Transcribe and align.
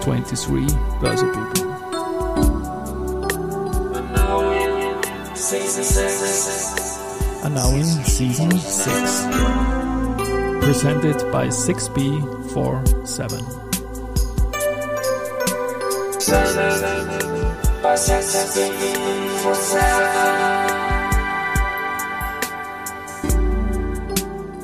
23 0.00 0.66
Börse 1.00 1.26
People. 1.32 1.72
And 7.44 7.54
now 7.54 7.70
in 7.74 7.84
season 8.04 8.50
6. 8.50 9.26
Presented 10.64 11.30
by 11.30 11.48
6B47. 11.48 13.62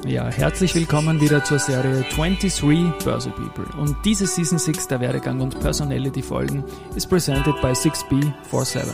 Ja, 0.08 0.30
herzlich 0.30 0.74
willkommen 0.74 1.20
wieder 1.20 1.44
zur 1.44 1.58
Serie 1.58 2.02
23 2.14 3.04
Börse 3.04 3.28
People. 3.28 3.66
Und 3.78 3.94
diese 4.06 4.26
Season 4.26 4.58
6 4.58 4.88
der 4.88 5.00
Werdegang 5.00 5.42
und 5.42 5.60
Personality 5.60 6.22
Folgen 6.22 6.64
ist 6.96 7.10
presented 7.10 7.60
by 7.60 7.72
6B47. 7.72 8.86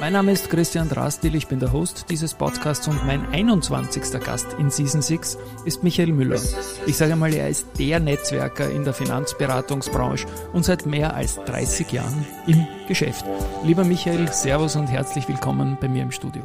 Mein 0.00 0.14
Name 0.14 0.32
ist 0.32 0.48
Christian 0.48 0.88
Drastil, 0.88 1.34
ich 1.34 1.48
bin 1.48 1.60
der 1.60 1.70
Host 1.74 2.06
dieses 2.08 2.32
Podcasts 2.32 2.88
und 2.88 3.04
mein 3.04 3.28
21. 3.28 4.04
Gast 4.24 4.46
in 4.58 4.70
Season 4.70 5.02
6 5.02 5.36
ist 5.66 5.82
Michael 5.82 6.12
Müller. 6.12 6.40
Ich 6.86 6.96
sage 6.96 7.14
mal, 7.14 7.34
er 7.34 7.50
ist 7.50 7.66
der 7.78 8.00
Netzwerker 8.00 8.70
in 8.70 8.84
der 8.84 8.94
Finanzberatungsbranche 8.94 10.26
und 10.54 10.64
seit 10.64 10.86
mehr 10.86 11.14
als 11.14 11.36
30 11.44 11.92
Jahren 11.92 12.26
im 12.46 12.66
Geschäft. 12.86 13.26
Lieber 13.64 13.84
Michael, 13.84 14.32
Servus 14.32 14.76
und 14.76 14.86
herzlich 14.86 15.28
willkommen 15.28 15.76
bei 15.78 15.88
mir 15.88 16.04
im 16.04 16.10
Studio. 16.10 16.44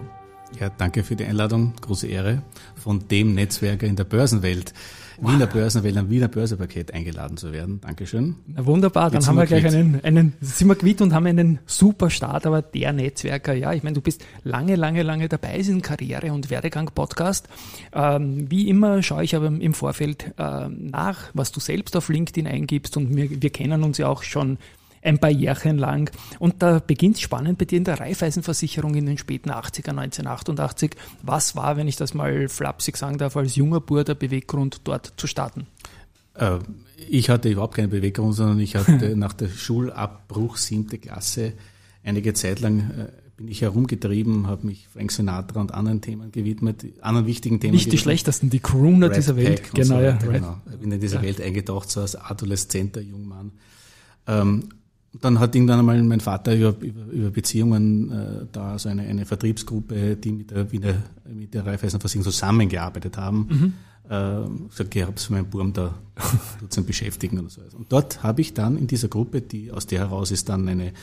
Ja, 0.60 0.70
danke 0.70 1.04
für 1.04 1.16
die 1.16 1.26
Einladung. 1.26 1.74
Große 1.82 2.08
Ehre, 2.08 2.44
von 2.76 3.08
dem 3.08 3.34
Netzwerker 3.34 3.88
in 3.88 3.96
der 3.96 4.04
Börsenwelt. 4.04 4.74
Wiener 5.20 5.48
Börsenwelt, 5.48 5.96
am 5.98 6.10
Wiener 6.10 6.28
Börsepaket 6.28 6.94
eingeladen 6.94 7.38
zu 7.38 7.52
werden. 7.52 7.80
Dankeschön. 7.82 8.36
Na 8.48 8.66
wunderbar, 8.66 9.10
dann 9.10 9.22
Jetzt 9.22 9.28
haben 9.28 9.38
wir 9.38 9.46
gleich 9.46 9.66
einen, 9.66 10.04
einen, 10.04 10.34
sind 10.42 10.68
wir 10.68 10.76
quitt 10.76 11.02
und 11.02 11.14
haben 11.14 11.28
einen 11.28 11.60
super 11.66 12.10
Start, 12.10 12.46
aber 12.46 12.62
der 12.62 12.94
Netzwerker, 12.94 13.54
ja, 13.54 13.74
ich 13.74 13.84
meine, 13.84 13.94
du 13.94 14.02
bist 14.02 14.26
lange, 14.44 14.76
lange, 14.76 15.04
lange 15.04 15.30
dabei, 15.30 15.58
ist 15.58 15.70
ein 15.70 15.82
Karriere- 15.82 16.34
und 16.34 16.50
Werdegang-Podcast. 16.50 17.48
Ähm, 17.94 18.50
wie 18.50 18.70
immer 18.70 19.04
schaue 19.04 19.24
ich 19.24 19.36
aber 19.36 19.48
im 19.48 19.74
Vorfeld 19.74 20.34
äh, 20.38 20.68
nach, 20.68 21.30
was 21.34 21.52
du 21.52 21.60
selbst 21.60 21.96
auf 21.96 22.10
LinkedIn 22.10 22.48
eingibst 22.48 22.98
und 22.98 23.16
wir, 23.16 23.42
wir 23.42 23.50
kennen 23.50 23.84
uns 23.84 23.98
ja 24.00 24.08
auch 24.08 24.24
schon 24.24 24.58
ein 25.04 25.20
paar 25.20 25.30
Jährchen 25.30 25.78
lang. 25.78 26.12
Und 26.40 26.62
da 26.62 26.80
beginnt 26.80 27.20
spannend 27.20 27.58
bei 27.58 27.66
dir 27.66 27.78
in 27.78 27.84
der 27.84 28.00
Raiffeisenversicherung 28.00 28.96
in 28.96 29.06
den 29.06 29.18
späten 29.18 29.52
80er, 29.52 29.90
1988. 29.90 30.92
Was 31.22 31.56
war, 31.56 31.78
wenn 31.78 31.88
ich 31.88 31.96
das 31.96 32.14
mal 32.14 32.48
flapsig 32.50 32.98
sagen 32.98 33.18
darf, 33.18 33.36
als 33.38 33.56
junger 33.56 33.82
Bur 33.82 34.04
der 34.04 34.16
Beweggrund, 34.16 34.82
dort 34.86 35.14
zu 35.18 35.28
starten? 35.28 35.68
Äh, 36.36 36.60
ich 37.10 37.30
hatte 37.30 37.50
überhaupt 37.50 37.76
keine 37.76 37.90
Beweggrund, 37.90 38.34
sondern 38.34 38.60
ich 38.60 38.76
hatte 38.76 39.16
nach 39.18 39.34
der 39.34 39.50
Schulabbruch 39.50 40.58
siebte 40.58 40.98
Klasse 40.98 41.54
einige 42.04 42.34
Zeit 42.34 42.60
lang 42.60 42.80
äh, 42.80 43.24
bin 43.36 43.48
ich 43.48 43.62
herumgetrieben, 43.62 44.48
habe 44.48 44.68
mich 44.68 44.88
Frank 44.94 45.12
Sinatra 45.12 45.60
und 45.60 45.74
anderen 45.74 46.02
Themen 46.02 46.32
gewidmet, 46.32 46.86
anderen 47.02 47.26
wichtigen 47.26 47.60
Themen. 47.60 47.74
Nicht 47.74 47.92
die 47.92 47.98
schlechtesten, 47.98 48.50
die 48.50 48.60
Crooner 48.60 49.10
Red 49.10 49.18
dieser 49.18 49.36
Welt. 49.36 49.74
Genau, 49.74 49.96
so 49.96 50.02
ja. 50.02 50.12
genau. 50.18 50.62
Ich 50.72 50.78
bin 50.78 50.92
in 50.92 51.00
diese 51.00 51.16
ja. 51.16 51.22
Welt 51.24 51.42
eingetaucht, 51.42 51.90
so 51.90 52.02
als 52.02 52.16
adoleszenter 52.16 53.02
Jungmann. 53.02 53.52
Ähm, 54.28 54.70
dann 55.22 55.40
hat 55.40 55.56
irgendwann 55.56 55.80
einmal 55.80 56.02
mein 56.04 56.20
Vater 56.20 56.56
über, 56.56 56.76
über, 56.82 57.06
über 57.12 57.30
Beziehungen 57.30 58.12
äh, 58.12 58.46
da 58.52 58.80
so 58.80 58.90
eine, 58.90 59.04
eine 59.04 59.26
Vertriebsgruppe, 59.26 60.16
die 60.16 60.32
mit 60.32 60.52
der 60.52 60.72
Wiener, 60.72 60.96
mit 61.26 61.54
der 61.54 61.66
Raiffeisenversicherung 61.66 62.24
zusammengearbeitet 62.24 63.18
haben, 63.18 63.48
mhm. 63.50 63.74
äh, 64.10 64.70
gesagt, 64.70 64.96
ich 64.96 65.04
habe 65.04 65.20
für 65.20 65.34
meinen 65.34 65.50
Burm 65.50 65.72
da 65.74 65.94
Dutzend 66.60 66.88
beschäftigen 66.88 67.40
oder 67.40 67.50
so. 67.50 67.62
Und 67.78 67.92
dort 67.92 68.24
habe 68.24 68.42
ich 68.42 68.54
dann 68.54 68.78
in 68.78 68.88
dieser 68.88 69.08
Gruppe, 69.08 69.42
die 69.42 69.72
aus 69.72 69.86
der 69.86 70.00
heraus 70.00 70.32
ist 70.32 70.50
dann 70.50 70.68
eine, 70.68 70.94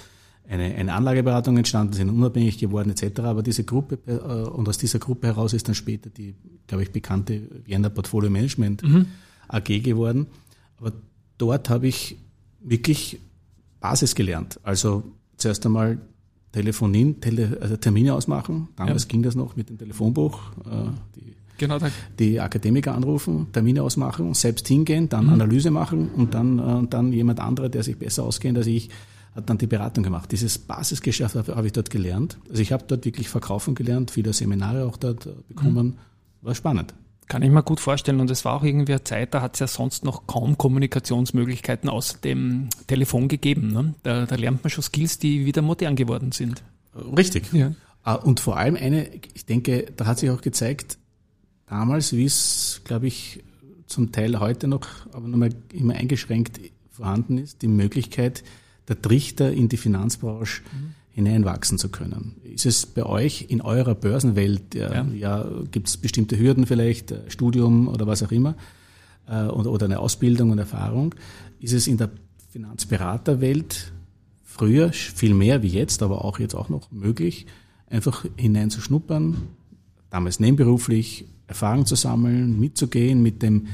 eine, 0.49 0.75
eine 0.75 0.93
Anlageberatung 0.93 1.57
entstanden, 1.57 1.93
sind 1.93 2.11
unabhängig 2.11 2.59
geworden 2.59 2.91
etc. 2.91 3.21
Aber 3.21 3.45
diese 3.45 3.63
Gruppe 3.63 3.99
äh, 4.07 4.49
und 4.49 4.69
aus 4.69 4.79
dieser 4.79 4.99
Gruppe 4.99 5.29
heraus 5.29 5.53
ist 5.53 5.69
dann 5.69 5.77
später 5.77 6.11
die, 6.11 6.35
glaube 6.67 6.83
ich, 6.83 6.91
bekannte 6.91 7.43
Vienna 7.65 7.89
Portfolio 7.89 8.29
Management 8.29 8.83
mhm. 8.83 9.07
AG 9.47 9.83
geworden. 9.83 10.27
Aber 10.79 10.93
dort 11.39 11.71
habe 11.71 11.87
ich 11.87 12.17
wirklich 12.61 13.21
Basis 13.81 14.15
gelernt. 14.15 14.61
Also 14.63 15.03
zuerst 15.37 15.65
einmal 15.67 15.99
Telefonien, 16.53 17.21
Tele, 17.21 17.59
also 17.61 17.77
Termine 17.77 18.15
ausmachen. 18.15 18.69
Damals 18.77 19.05
ja. 19.05 19.09
ging 19.09 19.23
das 19.23 19.35
noch 19.35 19.57
mit 19.57 19.71
dem 19.71 19.79
Telefonbuch. 19.79 20.41
Äh, 20.65 20.91
die, 21.17 21.37
genau, 21.59 21.79
die 22.19 22.41
Akademiker 22.41 22.95
anrufen, 22.95 23.49
Termine 23.53 23.83
ausmachen, 23.83 24.35
selbst 24.35 24.67
hingehen, 24.69 25.09
dann 25.09 25.27
mhm. 25.27 25.35
Analyse 25.35 25.71
machen 25.71 26.11
und 26.17 26.35
dann, 26.35 26.59
äh, 26.59 26.87
dann 26.89 27.13
jemand 27.13 27.41
anderer, 27.41 27.69
der 27.69 27.83
sich 27.83 27.99
besser 27.99 28.25
auskennt 28.25 28.59
als 28.59 28.67
ich, 28.67 28.91
hat 29.35 29.49
dann 29.49 29.59
die 29.59 29.69
Beratung 29.69 30.03
gemacht. 30.03 30.33
Dieses 30.33 30.59
Basisgeschäft 30.59 31.37
habe, 31.37 31.55
habe 31.55 31.67
ich 31.67 31.73
dort 31.73 31.91
gelernt. 31.91 32.37
Also 32.49 32.63
ich 32.63 32.73
habe 32.73 32.85
dort 32.87 33.05
wirklich 33.05 33.29
verkaufen 33.29 33.77
gelernt, 33.77 34.11
viele 34.11 34.33
Seminare 34.33 34.87
auch 34.87 34.97
dort 34.97 35.27
äh, 35.27 35.31
bekommen. 35.49 35.87
Mhm. 35.87 35.95
War 36.43 36.55
spannend. 36.55 36.95
Kann 37.31 37.43
ich 37.43 37.51
mir 37.51 37.63
gut 37.63 37.79
vorstellen. 37.79 38.19
Und 38.19 38.29
es 38.29 38.45
war 38.45 38.55
auch 38.57 38.65
irgendwie 38.65 38.93
eine 38.93 39.05
Zeit, 39.05 39.35
da 39.35 39.41
hat 39.41 39.55
es 39.55 39.61
ja 39.61 39.69
sonst 39.69 40.05
noch 40.05 40.27
kaum 40.27 40.59
Kommunikationsmöglichkeiten 40.59 41.89
außer 41.89 42.19
dem 42.19 42.71
Telefon 42.89 43.29
gegeben. 43.29 43.73
Ne? 43.73 43.95
Da, 44.03 44.27
da, 44.27 44.35
lernt 44.35 44.65
man 44.65 44.71
schon 44.71 44.83
Skills, 44.83 45.21
die 45.21 45.47
wieder 45.47 45.63
modern 45.63 45.95
geworden 45.95 46.33
sind. 46.33 46.65
Richtig. 47.17 47.53
Ja. 47.53 47.73
Ah, 48.03 48.15
und 48.15 48.41
vor 48.41 48.57
allem 48.57 48.75
eine, 48.75 49.09
ich 49.33 49.47
denke, 49.47 49.93
da 49.97 50.07
hat 50.07 50.19
sich 50.19 50.29
auch 50.29 50.41
gezeigt, 50.41 50.99
damals, 51.69 52.13
wie 52.15 52.25
es, 52.25 52.81
glaube 52.83 53.07
ich, 53.07 53.45
zum 53.87 54.11
Teil 54.11 54.41
heute 54.41 54.67
noch, 54.67 54.89
aber 55.13 55.29
nochmal 55.29 55.55
immer 55.73 55.95
eingeschränkt 55.95 56.59
vorhanden 56.91 57.39
ist, 57.39 57.63
die 57.63 57.69
Möglichkeit, 57.69 58.43
der 58.89 59.01
Trichter 59.01 59.53
in 59.53 59.69
die 59.69 59.77
Finanzbranche 59.77 60.63
mhm 60.73 60.95
hineinwachsen 61.25 61.79
zu 61.79 61.89
können. 61.89 62.37
Ist 62.43 62.67
es 62.67 62.87
bei 62.87 63.05
euch 63.05 63.47
in 63.49 63.61
eurer 63.61 63.95
Börsenwelt, 63.95 64.75
ja, 64.75 64.93
ja. 64.93 65.07
ja 65.13 65.51
gibt 65.71 65.89
es 65.89 65.97
bestimmte 65.97 66.39
Hürden 66.39 66.67
vielleicht, 66.67 67.13
äh, 67.13 67.31
Studium 67.31 67.89
oder 67.89 68.07
was 68.07 68.23
auch 68.23 68.33
immer, 68.33 68.57
äh, 69.29 69.45
oder, 69.45 69.71
oder 69.71 69.87
eine 69.87 69.99
Ausbildung 69.99 70.51
und 70.51 70.59
Erfahrung? 70.59 71.15
Ist 71.61 71.73
es 71.73 71.87
in 71.87 71.99
der 71.99 72.11
Finanzberaterwelt 72.51 73.93
früher 74.45 74.93
viel 74.93 75.35
mehr 75.35 75.63
wie 75.63 75.69
jetzt, 75.69 76.03
aber 76.03 76.25
auch 76.25 76.39
jetzt 76.39 76.55
auch 76.55 76.69
noch 76.69 76.91
möglich, 76.91 77.47
einfach 77.89 78.25
hineinzuschnuppern, 78.37 79.37
damals 80.11 80.41
nebenberuflich 80.41 81.27
Erfahrung 81.47 81.87
zu 81.87 81.97
sammeln, 81.97 82.59
mitzugehen, 82.59 83.23
mit 83.23 83.43
dem, 83.43 83.69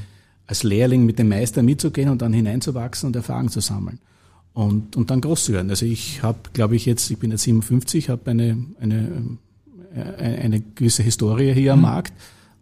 als 0.45 0.63
Lehrling 0.63 1.05
mit 1.05 1.19
dem 1.19 1.29
Meister 1.29 1.63
mitzugehen 1.63 2.09
und 2.09 2.21
dann 2.21 2.33
hineinzuwachsen 2.33 3.07
und 3.07 3.15
Erfahrung 3.15 3.49
zu 3.49 3.59
sammeln 3.59 3.99
und, 4.57 4.95
und 4.95 5.11
dann 5.11 5.21
groß 5.21 5.45
zu 5.45 5.53
werden. 5.53 5.69
Also 5.69 5.85
ich 5.85 6.23
habe, 6.23 6.39
glaube 6.51 6.75
ich, 6.75 6.87
jetzt, 6.87 7.11
ich 7.11 7.19
bin 7.19 7.29
jetzt 7.29 7.43
57, 7.43 8.09
habe 8.09 8.31
eine, 8.31 8.57
eine, 8.79 9.37
äh, 9.93 10.23
eine 10.23 10.61
gewisse 10.61 11.03
Historie 11.03 11.53
hier 11.53 11.75
mhm. 11.75 11.85
am 11.85 11.91
Markt, 11.91 12.13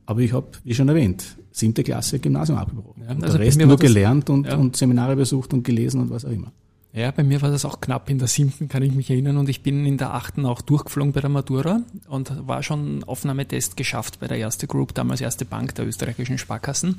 aber 0.06 0.20
ich 0.20 0.34
habe, 0.34 0.48
wie 0.66 0.74
schon 0.74 0.90
erwähnt, 0.90 1.38
siebte 1.52 1.86
Klasse 1.86 2.20
Gymnasium 2.20 2.58
abgebrochen. 2.58 3.04
Ja, 3.04 3.16
also 3.16 3.38
der 3.38 3.40
Rest 3.40 3.60
nur 3.62 3.78
gelernt 3.78 4.30
und, 4.30 4.46
ja. 4.46 4.58
und 4.58 4.76
Seminare 4.76 5.16
besucht 5.16 5.54
und 5.54 5.64
gelesen 5.64 6.02
und 6.02 6.10
was 6.10 6.26
auch 6.26 6.32
immer. 6.32 6.52
Ja, 6.96 7.12
bei 7.12 7.24
mir 7.24 7.42
war 7.42 7.52
das 7.52 7.66
auch 7.66 7.82
knapp 7.82 8.10
in 8.10 8.20
der 8.20 8.30
siebten, 8.30 8.70
kann 8.70 8.82
ich 8.82 8.94
mich 8.94 9.10
erinnern. 9.10 9.36
Und 9.36 9.50
ich 9.50 9.62
bin 9.62 9.86
in 9.86 9.98
der 9.98 10.14
achten 10.14 10.46
auch 10.46 10.62
durchgeflogen 10.62 11.12
bei 11.12 11.20
der 11.20 11.30
Matura 11.30 11.82
und 12.08 12.48
war 12.48 12.64
schon 12.64 13.04
Aufnahmetest 13.04 13.76
geschafft 13.76 14.22
bei 14.22 14.28
der 14.28 14.38
erste 14.38 14.66
Group, 14.66 14.94
damals 14.94 15.20
erste 15.20 15.44
Bank 15.44 15.76
der 15.76 15.86
österreichischen 15.86 16.38
Sparkassen. 16.38 16.98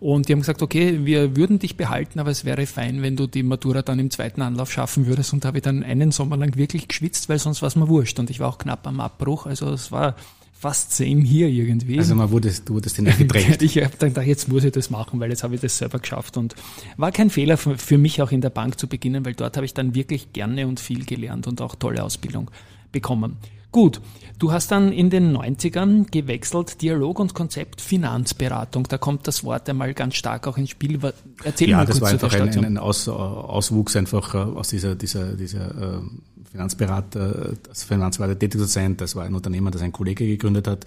Und 0.00 0.28
die 0.28 0.32
haben 0.32 0.40
gesagt, 0.40 0.62
okay, 0.62 1.04
wir 1.04 1.36
würden 1.36 1.58
dich 1.58 1.76
behalten, 1.76 2.20
aber 2.20 2.30
es 2.30 2.46
wäre 2.46 2.64
fein, 2.64 3.02
wenn 3.02 3.16
du 3.16 3.26
die 3.26 3.42
Matura 3.42 3.82
dann 3.82 3.98
im 3.98 4.10
zweiten 4.10 4.40
Anlauf 4.40 4.72
schaffen 4.72 5.06
würdest. 5.06 5.34
Und 5.34 5.44
da 5.44 5.48
habe 5.48 5.58
ich 5.58 5.64
dann 5.64 5.82
einen 5.82 6.10
Sommer 6.10 6.38
lang 6.38 6.56
wirklich 6.56 6.88
geschwitzt, 6.88 7.28
weil 7.28 7.38
sonst 7.38 7.60
war 7.60 7.66
es 7.66 7.76
mir 7.76 7.88
wurscht. 7.88 8.18
Und 8.18 8.30
ich 8.30 8.40
war 8.40 8.48
auch 8.48 8.56
knapp 8.56 8.86
am 8.86 9.00
Abbruch. 9.00 9.44
Also 9.44 9.70
es 9.70 9.92
war 9.92 10.16
fast 10.58 10.92
same 10.96 11.22
hier 11.22 11.48
irgendwie. 11.48 11.98
Also 11.98 12.14
man 12.14 12.30
wurde, 12.30 12.50
du 12.64 12.74
wurdest 12.74 12.96
hineingedrängt. 12.96 13.60
ich 13.62 13.76
habe 13.82 13.94
dann 13.98 14.10
gedacht, 14.10 14.26
jetzt 14.26 14.48
muss 14.48 14.64
ich 14.64 14.72
das 14.72 14.88
machen, 14.88 15.20
weil 15.20 15.30
jetzt 15.30 15.42
habe 15.42 15.54
ich 15.54 15.60
das 15.60 15.76
selber 15.76 15.98
geschafft 15.98 16.36
und 16.36 16.54
war 16.96 17.12
kein 17.12 17.28
Fehler 17.28 17.56
für 17.58 17.98
mich 17.98 18.22
auch 18.22 18.30
in 18.30 18.40
der 18.40 18.50
Bank 18.50 18.78
zu 18.78 18.86
beginnen, 18.86 19.24
weil 19.26 19.34
dort 19.34 19.56
habe 19.56 19.66
ich 19.66 19.74
dann 19.74 19.94
wirklich 19.94 20.32
gerne 20.32 20.66
und 20.66 20.80
viel 20.80 21.04
gelernt 21.04 21.46
und 21.46 21.60
auch 21.60 21.74
tolle 21.74 22.02
Ausbildung 22.02 22.50
bekommen. 22.92 23.36
Gut, 23.74 24.00
du 24.38 24.52
hast 24.52 24.70
dann 24.70 24.92
in 24.92 25.10
den 25.10 25.36
90ern 25.36 26.08
gewechselt, 26.08 26.80
Dialog 26.80 27.18
und 27.18 27.34
Konzept 27.34 27.80
Finanzberatung. 27.80 28.84
Da 28.84 28.98
kommt 28.98 29.26
das 29.26 29.42
Wort 29.42 29.68
einmal 29.68 29.92
ganz 29.94 30.14
stark 30.14 30.46
auch 30.46 30.56
ins 30.56 30.70
Spiel. 30.70 31.00
Erzähl 31.42 31.70
ja, 31.70 31.78
mal 31.78 31.84
kurz 31.84 31.98
das 31.98 32.00
war 32.00 32.10
einfach 32.10 32.32
ein, 32.40 32.64
ein 32.64 32.78
Aus, 32.78 33.08
Auswuchs 33.08 33.96
einfach 33.96 34.32
äh, 34.32 34.38
aus 34.38 34.68
dieser, 34.68 34.94
dieser, 34.94 35.34
dieser 35.34 35.96
ähm, 35.96 36.22
Finanzberater, 36.54 37.54
als 37.68 37.82
Finanzberater 37.82 38.38
tätig 38.38 38.60
zu 38.60 38.66
sein. 38.66 38.96
Das 38.96 39.16
war 39.16 39.24
ein 39.24 39.34
Unternehmer, 39.34 39.72
das 39.72 39.82
ein 39.82 39.90
Kollege 39.90 40.24
gegründet 40.24 40.68
hat, 40.68 40.84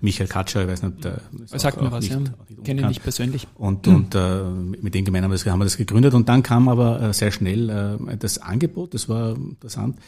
Michael 0.00 0.28
Katscher, 0.28 0.62
ich 0.62 0.68
weiß 0.68 0.82
nicht. 0.82 1.04
Der 1.04 1.20
Sagt 1.44 1.76
auch, 1.76 1.82
mir 1.82 1.92
was, 1.92 2.08
nicht, 2.08 2.14
ja. 2.14 2.62
Kenne 2.64 2.80
ihn 2.80 2.88
nicht 2.88 3.02
persönlich. 3.02 3.46
Und, 3.54 3.86
mhm. 3.86 3.94
und 3.94 4.14
äh, 4.14 4.42
mit 4.80 4.94
dem 4.94 5.04
gemeinsam 5.04 5.52
haben 5.52 5.60
wir 5.60 5.64
das 5.64 5.76
gegründet. 5.76 6.14
Und 6.14 6.30
dann 6.30 6.42
kam 6.42 6.70
aber 6.70 7.02
äh, 7.02 7.12
sehr 7.12 7.32
schnell 7.32 7.68
äh, 7.68 8.16
das 8.16 8.38
Angebot, 8.38 8.94
das 8.94 9.10
war 9.10 9.36
interessant, 9.36 9.98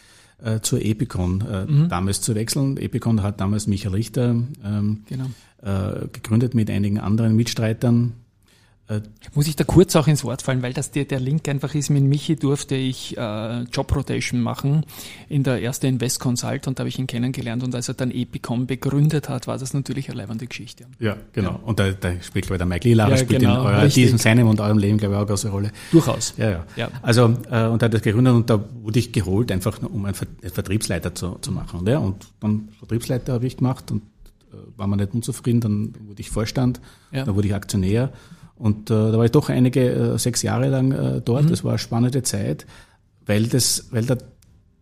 äh, 0.43 0.61
zur 0.61 0.81
Epicon 0.81 1.45
äh, 1.47 1.67
mhm. 1.67 1.89
damals 1.91 2.23
zu 2.23 2.35
wechseln. 2.35 2.79
Epicon 2.79 3.23
hat 3.23 3.39
damals 3.39 3.67
Michael 3.67 3.95
Richter 3.95 4.31
ähm, 4.65 5.03
genau. 5.07 5.27
äh, 5.61 6.09
gegründet 6.11 6.55
mit 6.55 6.71
einigen 6.71 6.99
anderen 6.99 7.37
Mitstreitern. 7.37 8.15
Äh, 8.89 9.01
Muss 9.35 9.47
ich 9.47 9.55
da 9.55 9.65
kurz 9.65 9.95
auch 9.95 10.09
ins 10.09 10.25
Wort 10.25 10.43
fallen, 10.43 10.61
weil 10.63 10.73
das 10.73 10.91
der, 10.91 11.05
der 11.05 11.21
Link 11.21 11.49
einfach 11.49 11.75
ist, 11.75 11.89
mit 11.89 12.03
Michi 12.03 12.35
durfte 12.35 12.75
ich 12.75 13.17
äh, 13.17 13.63
Job 13.63 13.95
Rotation 13.95 14.41
machen 14.41 14.85
in 15.29 15.45
der 15.45 15.61
erste 15.61 15.87
Invest 15.87 16.19
Consult 16.19 16.67
und 16.67 16.79
da 16.79 16.83
habe 16.83 16.89
ich 16.89 16.99
ihn 16.99 17.07
kennengelernt 17.07 17.63
und 17.63 17.75
als 17.75 17.89
er 17.89 17.95
dann 17.95 18.11
Epicom 18.11 18.67
begründet 18.67 19.29
hat, 19.29 19.47
war 19.47 19.57
das 19.57 19.73
natürlich 19.73 20.09
eine 20.09 20.19
leibende 20.19 20.47
Geschichte. 20.47 20.87
Ja, 20.99 21.17
genau. 21.33 21.51
Ja. 21.51 21.61
Und 21.65 21.79
da, 21.79 21.93
da 21.93 22.13
spielt, 22.21 22.47
glaube 22.47 22.57
ich, 22.57 22.59
der 22.59 22.67
Mike 22.67 22.89
Lila 22.89 23.09
ja, 23.09 23.17
spielt 23.17 23.41
genau, 23.41 23.61
in 23.61 23.67
euer, 23.67 23.89
diesem, 23.89 24.19
seinem 24.19 24.49
und 24.49 24.61
eurem 24.61 24.79
Leben, 24.79 24.99
glaube 24.99 25.15
ich, 25.15 25.17
auch 25.17 25.23
eine 25.23 25.29
große 25.29 25.49
Rolle. 25.51 25.71
Durchaus. 25.93 26.35
Ja, 26.37 26.51
ja. 26.51 26.67
ja. 26.77 26.89
Also, 27.03 27.37
äh, 27.51 27.67
und 27.67 27.83
er 27.83 27.87
hat 27.87 27.95
das 27.95 28.03
gegründet 28.03 28.35
und 28.35 28.51
da 28.51 28.63
wurde 28.83 28.99
ich 28.99 29.13
geholt, 29.13 29.53
einfach 29.53 29.81
um 29.83 30.05
einen 30.05 30.15
Vertriebsleiter 30.15 31.15
zu, 31.15 31.39
zu 31.41 31.53
machen. 31.53 31.81
Und, 31.81 31.89
ja, 31.89 31.99
und 31.99 32.27
dann 32.41 32.69
Vertriebsleiter 32.79 33.35
habe 33.35 33.47
ich 33.47 33.57
gemacht 33.57 33.93
und 33.93 34.03
äh, 34.53 34.57
war 34.77 34.89
man 34.89 34.99
nicht 34.99 35.15
unzufrieden, 35.15 35.61
dann 35.61 35.95
wurde 36.09 36.21
ich 36.21 36.31
Vorstand, 36.31 36.81
ja. 37.13 37.25
dann 37.25 37.37
wurde 37.37 37.47
ich 37.47 37.55
Aktionär 37.55 38.13
und 38.63 38.91
äh, 38.91 38.95
da 38.95 39.19
war 39.19 39.25
ich 39.25 39.33
doch 39.33 39.49
einige, 39.49 39.91
äh, 39.91 40.19
sechs 40.19 40.43
Jahre 40.43 40.69
lang 40.69 40.93
äh, 40.93 41.21
dort. 41.21 41.47
Mhm. 41.47 41.49
Das 41.49 41.65
war 41.65 41.73
eine 41.73 41.79
spannende 41.81 42.23
Zeit, 42.23 42.65
weil 43.27 43.49
das, 43.49 43.89
weil 43.91 44.05
da 44.05 44.17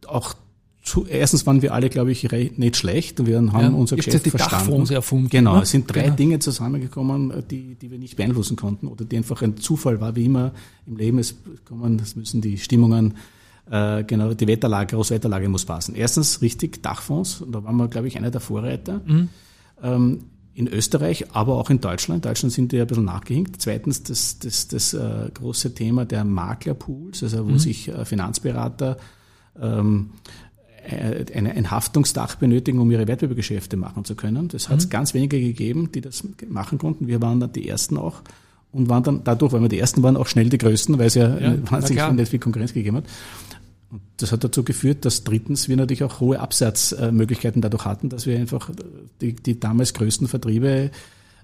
auch 0.06 0.34
zu, 0.82 1.06
erstens 1.06 1.46
waren 1.46 1.62
wir 1.62 1.72
alle, 1.72 1.88
glaube 1.88 2.12
ich, 2.12 2.30
nicht 2.30 2.76
schlecht 2.76 3.20
und 3.20 3.26
wir 3.26 3.38
haben 3.38 3.48
ja, 3.48 3.68
unser 3.70 3.96
Geschäft 3.96 4.26
die 4.26 4.30
verstanden. 4.30 4.66
Dachfonds 4.66 4.90
erfunden. 4.90 5.30
Genau, 5.30 5.56
ne? 5.56 5.62
es 5.62 5.70
sind 5.70 5.86
drei 5.94 6.02
genau. 6.02 6.16
Dinge 6.16 6.38
zusammengekommen, 6.40 7.42
die, 7.50 7.74
die 7.74 7.90
wir 7.90 7.98
nicht 7.98 8.16
beeinflussen 8.16 8.56
konnten 8.56 8.86
oder 8.86 9.06
die 9.06 9.16
einfach 9.16 9.40
ein 9.40 9.56
Zufall 9.56 9.98
war, 9.98 10.14
wie 10.14 10.26
immer 10.26 10.52
im 10.86 10.98
Leben. 10.98 11.18
Es 11.18 11.36
kommen, 11.64 11.98
es 12.00 12.16
müssen 12.16 12.42
die 12.42 12.58
Stimmungen, 12.58 13.14
äh, 13.70 14.04
genau, 14.04 14.34
die 14.34 14.46
Wetterlage, 14.46 14.94
Großwetterlage 14.94 15.48
muss 15.48 15.64
passen. 15.64 15.94
Erstens 15.94 16.42
richtig 16.42 16.82
Dachfonds, 16.82 17.40
und 17.40 17.52
da 17.52 17.64
waren 17.64 17.76
wir, 17.76 17.88
glaube 17.88 18.08
ich, 18.08 18.18
einer 18.18 18.30
der 18.30 18.42
Vorreiter. 18.42 19.00
Mhm. 19.06 19.28
Ähm, 19.82 20.18
in 20.60 20.68
Österreich, 20.68 21.34
aber 21.34 21.56
auch 21.56 21.70
in 21.70 21.80
Deutschland. 21.80 22.24
In 22.24 22.28
Deutschland 22.28 22.52
sind 22.52 22.70
die 22.70 22.80
ein 22.80 22.86
bisschen 22.86 23.06
nachgehinkt. 23.06 23.60
Zweitens 23.62 24.02
das, 24.02 24.38
das, 24.38 24.68
das 24.68 24.92
äh, 24.92 25.30
große 25.32 25.74
Thema 25.74 26.04
der 26.04 26.24
Maklerpools, 26.24 27.22
also 27.22 27.46
wo 27.46 27.52
mhm. 27.52 27.58
sich 27.58 27.88
äh, 27.88 28.04
Finanzberater 28.04 28.98
ähm, 29.60 30.10
äh, 30.86 31.24
eine, 31.34 31.52
ein 31.52 31.70
Haftungsdach 31.70 32.36
benötigen, 32.36 32.78
um 32.78 32.90
ihre 32.90 33.08
Wertpapiergeschäfte 33.08 33.78
machen 33.78 34.04
zu 34.04 34.14
können. 34.14 34.48
Das 34.48 34.68
hat 34.68 34.78
es 34.78 34.86
mhm. 34.86 34.90
ganz 34.90 35.14
wenige 35.14 35.40
gegeben, 35.40 35.90
die 35.92 36.02
das 36.02 36.24
machen 36.46 36.76
konnten. 36.76 37.08
Wir 37.08 37.22
waren 37.22 37.40
dann 37.40 37.52
die 37.52 37.66
Ersten 37.66 37.96
auch 37.96 38.20
und 38.70 38.90
waren 38.90 39.02
dann 39.02 39.24
dadurch, 39.24 39.52
weil 39.52 39.62
wir 39.62 39.70
die 39.70 39.78
Ersten 39.78 40.02
waren, 40.02 40.18
auch 40.18 40.26
schnell 40.26 40.50
die 40.50 40.58
Größten, 40.58 40.98
weil 40.98 41.06
es 41.06 41.14
ja, 41.14 41.38
ja 41.38 41.56
wahnsinnig 41.70 42.28
viel 42.28 42.38
Konkurrenz 42.38 42.74
gegeben 42.74 42.98
hat. 42.98 43.04
Und 43.90 44.02
das 44.18 44.30
hat 44.30 44.44
dazu 44.44 44.62
geführt, 44.62 45.04
dass 45.04 45.24
drittens 45.24 45.68
wir 45.68 45.76
natürlich 45.76 46.04
auch 46.04 46.20
hohe 46.20 46.38
Absatzmöglichkeiten 46.38 47.60
dadurch 47.60 47.84
hatten, 47.84 48.08
dass 48.08 48.26
wir 48.26 48.38
einfach 48.38 48.70
die, 49.20 49.34
die 49.34 49.58
damals 49.58 49.94
größten 49.94 50.28
Vertriebe, 50.28 50.90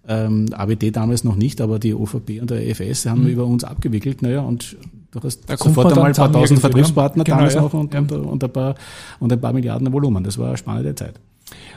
ähm, 0.09 0.47
ABD 0.53 0.93
damals 0.93 1.25
noch 1.25 1.35
nicht, 1.35 1.61
aber 1.61 1.79
die 1.79 1.95
OVP 1.95 2.41
und 2.41 2.51
der 2.51 2.67
EFS 2.67 3.07
haben 3.07 3.23
mhm. 3.23 3.29
über 3.29 3.47
uns 3.47 3.65
abgewickelt. 3.65 4.23
Naja, 4.23 4.41
und 4.41 4.77
du 5.11 5.21
hast 5.23 5.49
da 5.51 5.57
sofort 5.57 5.93
einmal 5.93 6.11
ein 6.11 6.15
paar 6.15 6.33
tausend 6.33 6.61
Vertriebspartner 6.61 7.25
genau, 7.25 7.39
damals 7.39 7.55
ja. 7.55 7.63
noch 7.63 7.75
und, 7.75 7.93
ja. 7.93 8.01
und, 8.01 8.13
und, 8.13 8.45
ein 8.45 8.53
paar, 8.53 8.75
und 9.19 9.33
ein 9.33 9.41
paar 9.41 9.53
Milliarden 9.53 9.93
Volumen. 9.93 10.23
Das 10.23 10.39
war 10.39 10.49
eine 10.49 10.57
spannende 10.57 10.95
Zeit. 10.95 11.19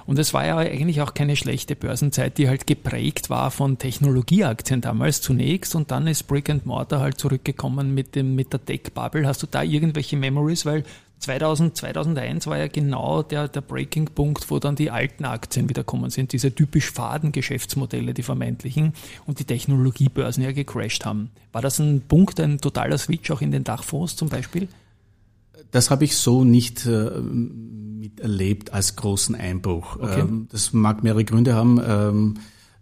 Und 0.06 0.18
es 0.18 0.34
war 0.34 0.46
ja 0.46 0.58
eigentlich 0.58 1.02
auch 1.02 1.14
keine 1.14 1.36
schlechte 1.36 1.76
Börsenzeit, 1.76 2.38
die 2.38 2.50
halt 2.50 2.66
geprägt 2.66 3.30
war 3.30 3.52
von 3.52 3.78
Technologieaktien 3.78 4.82
damals 4.82 5.22
zunächst 5.22 5.76
und 5.76 5.92
dann 5.92 6.08
ist 6.08 6.24
Brick 6.24 6.50
and 6.50 6.66
Mortar 6.66 7.02
halt 7.02 7.20
zurückgekommen 7.20 7.94
mit 7.94 8.16
dem, 8.16 8.36
mit 8.36 8.52
der 8.52 8.66
Tech-Bubble. 8.66 9.28
Hast 9.28 9.44
du 9.44 9.48
da 9.48 9.62
irgendwelche 9.62 10.18
Memories? 10.18 10.66
Weil 10.66 10.84
2000, 11.20 11.76
2001 11.76 12.48
war 12.48 12.58
ja 12.58 12.68
genau 12.68 13.24
der, 13.24 13.48
der 13.48 13.62
Breaking-Punkt, 13.62 14.50
wo 14.50 14.60
dann 14.60 14.76
die 14.76 14.90
alten 14.90 15.26
Aktien 15.26 15.70
wiederkommen 15.70 16.10
sind, 16.10 16.32
diese 16.32 16.56
typisch 16.56 16.92
faden 16.92 17.32
Geschäftsmodelle, 17.32 18.14
die 18.14 18.24
vermeintlichen, 18.24 18.94
und 19.26 19.40
die 19.40 19.46
Technologiebörsen 19.46 20.44
ja 20.44 20.54
gecrashed 20.54 21.06
haben. 21.06 21.30
War 21.52 21.62
das 21.62 21.80
ein 21.80 22.02
Punkt, 22.08 22.40
ein 22.40 22.60
totaler 22.60 22.98
Switch 22.98 23.30
auch 23.32 23.42
in 23.42 23.52
den 23.52 23.66
Dachfonds 23.66 24.16
zum 24.16 24.30
Beispiel? 24.30 24.70
Das 25.72 25.92
habe 25.92 26.04
ich 26.04 26.18
so 26.18 26.44
nicht 26.44 26.86
äh, 26.86 27.20
miterlebt 27.20 28.74
als 28.74 28.96
großen 28.96 29.36
Einbruch. 29.36 29.98
Okay. 29.98 30.22
Ähm, 30.22 30.48
das 30.52 30.74
mag 30.74 31.04
mehrere 31.04 31.26
Gründe 31.26 31.54
haben. 31.54 31.80
Ähm, 31.86 32.34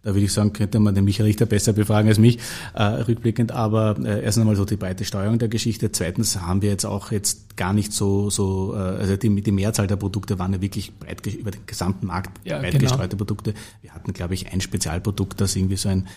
da 0.03 0.13
würde 0.13 0.23
ich 0.23 0.31
sagen, 0.31 0.53
könnte 0.53 0.79
man 0.79 0.95
den 0.95 1.03
Michael 1.03 1.25
Richter 1.25 1.45
besser 1.45 1.73
befragen 1.73 2.07
als 2.07 2.17
mich, 2.17 2.39
äh, 2.73 2.83
rückblickend. 2.83 3.51
Aber 3.51 3.97
äh, 4.01 4.23
erst 4.23 4.37
einmal 4.37 4.55
so 4.55 4.63
die 4.63 4.77
breite 4.77 5.03
Steuerung 5.03 5.37
der 5.37 5.49
Geschichte. 5.49 5.91
Zweitens 5.91 6.39
haben 6.39 6.61
wir 6.61 6.69
jetzt 6.69 6.85
auch 6.85 7.11
jetzt 7.11 7.57
gar 7.57 7.73
nicht 7.73 7.91
so, 7.91 8.29
so 8.29 8.73
äh, 8.73 8.77
also 8.77 9.17
die, 9.17 9.41
die 9.41 9.51
Mehrzahl 9.51 9.87
der 9.87 9.97
Produkte 9.97 10.39
waren 10.39 10.53
ja 10.53 10.61
wirklich 10.61 10.97
breit 10.97 11.25
über 11.27 11.51
den 11.51 11.65
gesamten 11.65 12.05
Markt 12.05 12.39
ja, 12.45 12.59
breit 12.59 12.71
genau. 12.71 12.83
gestreute 12.83 13.17
Produkte. 13.17 13.53
Wir 13.81 13.93
hatten, 13.93 14.13
glaube 14.13 14.33
ich, 14.33 14.53
ein 14.53 14.61
Spezialprodukt, 14.61 15.41
das 15.41 15.57
irgendwie 15.57 15.75
so 15.75 15.89
ein 15.89 16.07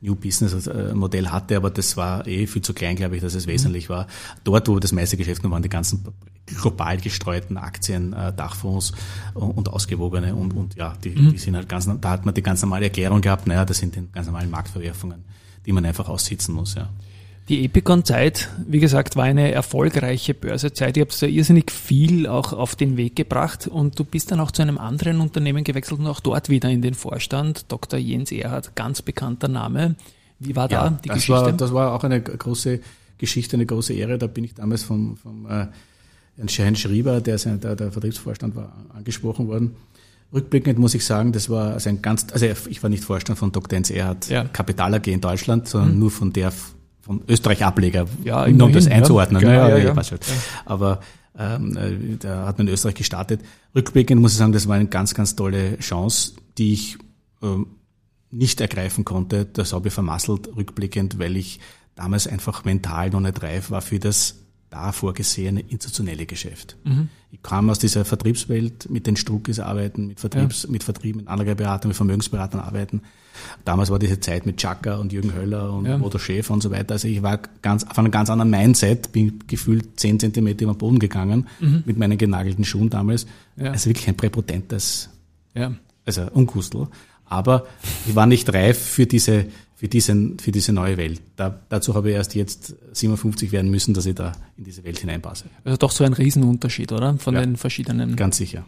New 0.00 0.14
Business 0.14 0.66
äh, 0.66 0.94
Modell 0.94 1.28
hatte, 1.28 1.56
aber 1.56 1.70
das 1.70 1.96
war 1.96 2.26
eh 2.26 2.46
viel 2.46 2.62
zu 2.62 2.72
klein, 2.72 2.96
glaube 2.96 3.16
ich, 3.16 3.22
dass 3.22 3.34
es 3.34 3.46
wesentlich 3.46 3.88
war. 3.88 4.06
Dort, 4.44 4.68
wo 4.68 4.78
das 4.78 4.92
meiste 4.92 5.16
Geschäft 5.16 5.42
noch 5.42 5.50
waren, 5.50 5.62
die 5.62 5.68
ganzen 5.68 6.04
global 6.46 6.98
gestreuten 6.98 7.56
Aktien, 7.56 8.12
äh, 8.12 8.32
Dachfonds 8.32 8.92
und 9.34 9.68
ausgewogene 9.68 10.34
und, 10.34 10.52
und 10.52 10.76
ja, 10.76 10.94
die, 11.02 11.10
mhm. 11.10 11.32
die 11.32 11.38
sind 11.38 11.56
halt 11.56 11.68
ganz, 11.68 11.88
da 12.00 12.10
hat 12.10 12.24
man 12.24 12.34
die 12.34 12.42
ganz 12.42 12.62
normale 12.62 12.86
Erklärung 12.86 13.20
gehabt, 13.20 13.46
naja, 13.46 13.64
das 13.64 13.78
sind 13.78 13.96
die 13.96 14.08
ganz 14.12 14.26
normalen 14.26 14.50
Marktverwerfungen, 14.50 15.24
die 15.66 15.72
man 15.72 15.84
einfach 15.84 16.08
aussitzen 16.08 16.54
muss, 16.54 16.74
ja. 16.74 16.88
Die 17.48 17.64
Epicon-Zeit, 17.64 18.50
wie 18.66 18.78
gesagt, 18.78 19.16
war 19.16 19.24
eine 19.24 19.52
erfolgreiche 19.52 20.34
Börsezeit. 20.34 20.98
Ihr 20.98 21.02
habt 21.02 21.22
da 21.22 21.26
irrsinnig 21.26 21.70
viel 21.70 22.26
auch 22.26 22.52
auf 22.52 22.76
den 22.76 22.98
Weg 22.98 23.16
gebracht 23.16 23.66
und 23.66 23.98
du 23.98 24.04
bist 24.04 24.30
dann 24.30 24.40
auch 24.40 24.50
zu 24.50 24.60
einem 24.60 24.76
anderen 24.76 25.22
Unternehmen 25.22 25.64
gewechselt 25.64 26.00
und 26.00 26.06
auch 26.08 26.20
dort 26.20 26.50
wieder 26.50 26.68
in 26.68 26.82
den 26.82 26.92
Vorstand. 26.92 27.64
Dr. 27.72 27.98
Jens 27.98 28.32
Erhard, 28.32 28.76
ganz 28.76 29.00
bekannter 29.00 29.48
Name. 29.48 29.96
Wie 30.38 30.54
war 30.56 30.70
ja, 30.70 30.90
da 30.90 30.98
die 31.02 31.08
das 31.08 31.16
Geschichte? 31.16 31.42
War, 31.42 31.52
das 31.52 31.72
war 31.72 31.94
auch 31.94 32.04
eine 32.04 32.20
große 32.20 32.80
Geschichte, 33.16 33.56
eine 33.56 33.64
große 33.64 33.94
Ehre. 33.94 34.18
Da 34.18 34.26
bin 34.26 34.44
ich 34.44 34.54
damals 34.54 34.82
vom, 34.82 35.16
vom 35.16 35.46
äh, 35.46 35.68
Herrn 36.36 36.76
Schrieber, 36.76 37.22
der, 37.22 37.38
der, 37.38 37.76
der 37.76 37.92
Vertriebsvorstand 37.92 38.56
war, 38.56 38.74
angesprochen 38.94 39.48
worden. 39.48 39.74
Rückblickend 40.34 40.78
muss 40.78 40.92
ich 40.92 41.06
sagen, 41.06 41.32
das 41.32 41.48
war 41.48 41.72
also 41.72 41.88
ein 41.88 42.02
ganz, 42.02 42.26
also 42.30 42.44
ich 42.44 42.82
war 42.82 42.90
nicht 42.90 43.02
Vorstand 43.02 43.38
von 43.38 43.52
Dr. 43.52 43.72
Jens 43.72 43.88
Erhard 43.88 44.28
ja. 44.28 44.44
Kapital 44.44 44.92
AG 44.94 45.06
in 45.06 45.22
Deutschland, 45.22 45.66
sondern 45.66 45.94
mhm. 45.94 45.98
nur 45.98 46.10
von 46.10 46.34
der 46.34 46.52
vom 47.08 47.22
Österreich-Ableger, 47.26 48.06
ja, 48.22 48.44
um 48.44 48.72
das 48.72 48.86
einzuordnen. 48.86 49.42
Ja, 49.42 49.50
ja, 49.50 49.68
ja, 49.68 49.78
ja, 49.78 49.94
ja. 49.94 50.02
Aber 50.66 51.00
ähm, 51.38 51.74
äh, 51.74 52.16
da 52.18 52.46
hat 52.46 52.58
man 52.58 52.66
in 52.66 52.74
Österreich 52.74 52.96
gestartet. 52.96 53.40
Rückblickend 53.74 54.20
muss 54.20 54.32
ich 54.32 54.38
sagen, 54.38 54.52
das 54.52 54.68
war 54.68 54.76
eine 54.76 54.88
ganz, 54.88 55.14
ganz 55.14 55.34
tolle 55.34 55.78
Chance, 55.78 56.34
die 56.58 56.74
ich 56.74 56.98
ähm, 57.42 57.78
nicht 58.30 58.60
ergreifen 58.60 59.06
konnte. 59.06 59.46
Das 59.46 59.72
habe 59.72 59.88
ich 59.88 59.94
vermasselt 59.94 60.54
rückblickend, 60.54 61.18
weil 61.18 61.38
ich 61.38 61.60
damals 61.94 62.26
einfach 62.26 62.66
mental 62.66 63.08
noch 63.08 63.20
nicht 63.20 63.42
reif 63.42 63.70
war 63.70 63.80
für 63.80 63.98
das 63.98 64.34
da 64.70 64.92
vorgesehene 64.92 65.60
institutionelle 65.60 66.26
Geschäft. 66.26 66.76
Mhm. 66.84 67.08
Ich 67.30 67.42
kam 67.42 67.68
aus 67.70 67.78
dieser 67.78 68.04
Vertriebswelt 68.04 68.88
mit 68.90 69.06
den 69.06 69.16
Struckis 69.16 69.60
arbeiten, 69.60 70.06
mit 70.06 70.20
Vertriebs, 70.20 70.64
ja. 70.64 70.70
mit 70.70 70.84
Vertrieb, 70.84 71.16
mit 71.16 71.28
Anlageberatern, 71.28 71.88
mit 71.88 71.96
Vermögensberatern 71.96 72.60
arbeiten. 72.60 73.02
Damals 73.64 73.90
war 73.90 73.98
diese 73.98 74.20
Zeit 74.20 74.46
mit 74.46 74.56
Chaka 74.56 74.96
und 74.96 75.12
Jürgen 75.12 75.34
Höller 75.34 75.72
und 75.72 75.86
ja. 75.86 75.96
Bodo 75.96 76.18
Schäfer 76.18 76.54
und 76.54 76.62
so 76.62 76.70
weiter. 76.70 76.94
Also 76.94 77.08
ich 77.08 77.22
war 77.22 77.38
ganz, 77.62 77.84
auf 77.84 77.98
einem 77.98 78.10
ganz 78.10 78.30
anderen 78.30 78.50
Mindset, 78.50 79.12
bin 79.12 79.44
gefühlt 79.46 80.00
zehn 80.00 80.18
Zentimeter 80.18 80.64
über 80.64 80.74
den 80.74 80.78
Boden 80.78 80.98
gegangen 80.98 81.46
mhm. 81.60 81.82
mit 81.86 81.98
meinen 81.98 82.18
genagelten 82.18 82.64
Schuhen 82.64 82.90
damals. 82.90 83.26
Ja. 83.56 83.70
Also 83.72 83.90
wirklich 83.90 84.08
ein 84.08 84.16
präpotentes, 84.16 85.10
ja. 85.54 85.72
also 86.04 86.22
Unkustel. 86.32 86.88
Aber 87.26 87.66
ich 88.06 88.14
war 88.14 88.26
nicht 88.26 88.52
reif 88.52 88.78
für 88.78 89.06
diese, 89.06 89.46
für, 89.78 89.86
diesen, 89.86 90.40
für 90.40 90.50
diese 90.50 90.72
neue 90.72 90.96
Welt. 90.96 91.20
Da, 91.36 91.56
dazu 91.68 91.94
habe 91.94 92.10
ich 92.10 92.16
erst 92.16 92.34
jetzt 92.34 92.74
57 92.92 93.52
werden 93.52 93.70
müssen, 93.70 93.94
dass 93.94 94.06
ich 94.06 94.16
da 94.16 94.32
in 94.56 94.64
diese 94.64 94.82
Welt 94.82 94.98
hineinpasse. 94.98 95.44
Also 95.62 95.76
doch 95.76 95.92
so 95.92 96.02
ein 96.02 96.14
Riesenunterschied, 96.14 96.90
oder? 96.90 97.16
Von 97.18 97.34
ja, 97.34 97.42
den 97.42 97.56
verschiedenen 97.56 98.16
ganz 98.16 98.38
sicher. 98.38 98.64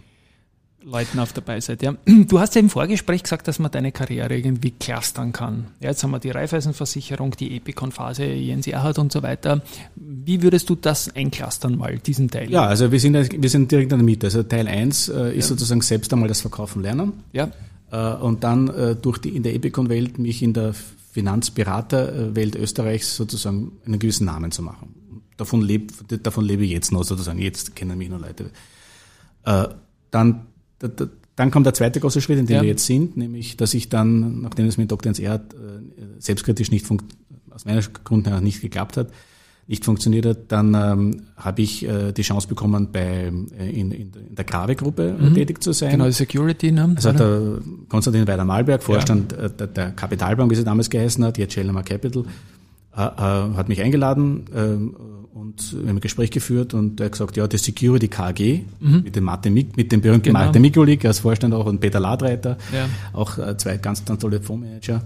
Leuten 0.84 1.18
auf 1.18 1.32
der 1.32 1.40
Beiseite. 1.40 1.84
Ja. 1.84 1.94
Du 2.06 2.38
hast 2.38 2.54
ja 2.54 2.60
im 2.60 2.70
Vorgespräch 2.70 3.24
gesagt, 3.24 3.48
dass 3.48 3.58
man 3.58 3.72
deine 3.72 3.90
Karriere 3.90 4.36
irgendwie 4.36 4.70
clustern 4.70 5.32
kann. 5.32 5.66
Ja, 5.80 5.88
jetzt 5.88 6.04
haben 6.04 6.12
wir 6.12 6.20
die 6.20 6.30
Raiffeisenversicherung, 6.30 7.32
die 7.32 7.56
Epicon-Phase, 7.56 8.26
Jens 8.26 8.68
Erhard 8.68 9.00
und 9.00 9.10
so 9.10 9.24
weiter. 9.24 9.62
Wie 9.96 10.42
würdest 10.42 10.70
du 10.70 10.76
das 10.76 11.14
einclustern 11.14 11.76
mal, 11.76 11.98
diesen 11.98 12.30
Teil? 12.30 12.48
Ja, 12.52 12.66
also 12.66 12.92
wir 12.92 13.00
sind, 13.00 13.42
wir 13.42 13.50
sind 13.50 13.72
direkt 13.72 13.90
in 13.90 13.98
der 13.98 14.06
Mitte. 14.06 14.28
Also 14.28 14.44
Teil 14.44 14.68
1 14.68 15.08
äh, 15.08 15.30
ist 15.30 15.46
ja. 15.46 15.48
sozusagen 15.48 15.82
selbst 15.82 16.12
einmal 16.12 16.28
das 16.28 16.40
Verkaufen 16.40 16.82
lernen. 16.82 17.14
Ja. 17.32 17.50
Äh, 17.90 18.14
und 18.22 18.44
dann 18.44 18.68
äh, 18.68 18.94
durch 18.94 19.18
die, 19.18 19.30
in 19.30 19.42
der 19.42 19.56
Epicon-Welt 19.56 20.20
mich 20.20 20.40
in 20.40 20.52
der 20.52 20.72
Finanzberaterwelt 21.10 22.56
Österreichs 22.56 23.16
sozusagen 23.16 23.72
einen 23.84 23.98
gewissen 23.98 24.26
Namen 24.26 24.52
zu 24.52 24.62
machen. 24.62 24.94
Davon 25.36 25.62
lebe, 25.62 25.92
davon 26.18 26.44
lebe 26.44 26.64
ich 26.64 26.70
jetzt 26.70 26.92
noch 26.92 27.02
sozusagen. 27.02 27.38
Jetzt 27.38 27.74
kennen 27.74 27.98
mich 27.98 28.08
noch 28.08 28.20
Leute. 28.20 28.50
Äh, 29.44 29.68
dann, 30.10 30.46
dann 31.36 31.50
kommt 31.50 31.66
der 31.66 31.74
zweite 31.74 32.00
große 32.00 32.20
Schritt, 32.20 32.38
in 32.38 32.46
dem 32.46 32.56
ja. 32.56 32.62
wir 32.62 32.68
jetzt 32.68 32.86
sind, 32.86 33.16
nämlich, 33.16 33.56
dass 33.56 33.74
ich 33.74 33.88
dann, 33.88 34.42
nachdem 34.42 34.66
es 34.66 34.76
mit 34.76 34.90
Dr. 34.90 35.10
Ins 35.10 35.18
R 35.18 35.40
selbstkritisch 36.18 36.70
nicht 36.70 36.86
aus 37.50 37.64
meiner 37.64 37.82
Grund 38.04 38.26
her 38.26 38.40
nicht 38.40 38.60
geklappt 38.60 38.96
hat, 38.96 39.10
nicht 39.70 39.84
funktioniert 39.84 40.26
hat, 40.26 40.38
dann 40.48 40.74
ähm, 40.74 41.22
habe 41.36 41.62
ich 41.62 41.88
äh, 41.88 42.10
die 42.10 42.22
Chance 42.22 42.48
bekommen, 42.48 42.88
bei, 42.92 43.30
äh, 43.56 43.70
in, 43.70 43.92
in, 43.92 44.12
der 44.30 44.44
Grave-Gruppe 44.44 45.16
mhm. 45.16 45.34
tätig 45.34 45.62
zu 45.62 45.72
sein. 45.72 45.92
Genau, 45.92 46.10
Security. 46.10 46.72
Ne? 46.72 46.92
Also 46.96 47.12
der 47.12 47.58
Konstantin 47.88 48.26
Weider-Malberg, 48.26 48.82
Vorstand 48.82 49.30
ja. 49.30 49.44
Äh, 49.44 49.50
der, 49.50 49.66
der 49.68 49.90
Kapitalbank, 49.92 50.50
wie 50.50 50.56
sie 50.56 50.64
damals 50.64 50.90
geheißen 50.90 51.24
hat, 51.24 51.38
jetzt 51.38 51.54
Schellemer 51.54 51.84
Capital, 51.84 52.24
äh, 52.96 53.00
äh, 53.00 53.54
hat 53.54 53.68
mich 53.68 53.80
eingeladen 53.80 54.46
äh, 54.52 55.38
und 55.38 55.72
wir 55.72 55.88
haben 55.88 55.98
ein 55.98 56.00
Gespräch 56.00 56.32
geführt 56.32 56.74
und 56.74 56.98
er 56.98 57.06
hat 57.06 57.12
gesagt, 57.12 57.36
ja, 57.36 57.46
die 57.46 57.56
Security 57.56 58.08
KG 58.08 58.62
mhm. 58.80 59.02
mit 59.04 59.14
dem 59.14 59.22
Martin, 59.22 59.54
mit 59.54 59.92
dem 59.92 60.00
berühmten 60.00 60.24
genau. 60.30 60.40
Martin 60.40 60.62
Mikulik 60.62 61.04
als 61.04 61.20
Vorstand 61.20 61.54
auch 61.54 61.66
und 61.66 61.78
Peter 61.78 62.00
Ladreiter, 62.00 62.58
ja. 62.72 62.88
auch 63.12 63.38
äh, 63.38 63.56
zwei 63.56 63.76
ganz, 63.76 64.04
ganz 64.04 64.20
tolle 64.20 64.40
Fondsmanager 64.40 65.02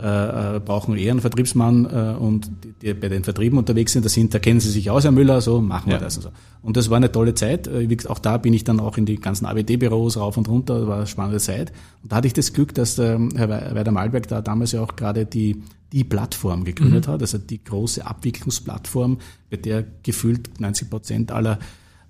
äh, 0.00 0.56
äh, 0.56 0.60
brauchen 0.60 0.96
eher 0.96 1.10
einen 1.10 1.20
Vertriebsmann 1.20 1.84
äh, 1.84 2.16
und 2.18 2.50
die, 2.62 2.72
die 2.72 2.94
bei 2.94 3.08
den 3.08 3.24
Vertrieben 3.24 3.58
unterwegs 3.58 3.92
sind, 3.92 4.04
da 4.04 4.08
sind, 4.08 4.34
da 4.34 4.38
kennen 4.38 4.60
sie 4.60 4.70
sich 4.70 4.90
aus, 4.90 5.04
Herr 5.04 5.12
Müller, 5.12 5.40
so 5.40 5.60
machen 5.60 5.86
wir 5.86 5.94
ja. 5.94 6.00
das 6.00 6.16
und 6.16 6.22
so. 6.24 6.28
Und 6.62 6.76
das 6.76 6.90
war 6.90 6.96
eine 6.96 7.12
tolle 7.12 7.34
Zeit. 7.34 7.66
Äh, 7.66 7.96
auch 8.08 8.18
da 8.18 8.38
bin 8.38 8.54
ich 8.54 8.64
dann 8.64 8.80
auch 8.80 8.96
in 8.96 9.06
die 9.06 9.16
ganzen 9.16 9.46
AWD-Büros 9.46 10.16
rauf 10.16 10.36
und 10.36 10.48
runter, 10.48 10.80
das 10.80 10.88
war 10.88 10.96
eine 10.96 11.06
spannende 11.06 11.38
Zeit. 11.38 11.72
Und 12.02 12.12
da 12.12 12.16
hatte 12.16 12.26
ich 12.26 12.32
das 12.32 12.52
Glück, 12.52 12.74
dass 12.74 12.96
der 12.96 13.20
Herr 13.36 13.48
Werder 13.48 13.92
Malberg 13.92 14.28
da 14.28 14.40
damals 14.40 14.72
ja 14.72 14.82
auch 14.82 14.96
gerade 14.96 15.26
die 15.26 15.62
die 15.92 16.02
Plattform 16.02 16.64
gegründet 16.64 17.06
mhm. 17.06 17.12
hat, 17.12 17.20
also 17.22 17.38
die 17.38 17.62
große 17.62 18.04
Abwicklungsplattform, 18.04 19.18
bei 19.48 19.56
der 19.58 19.84
gefühlt 20.02 20.60
90 20.60 20.90
Prozent 20.90 21.30
aller 21.30 21.60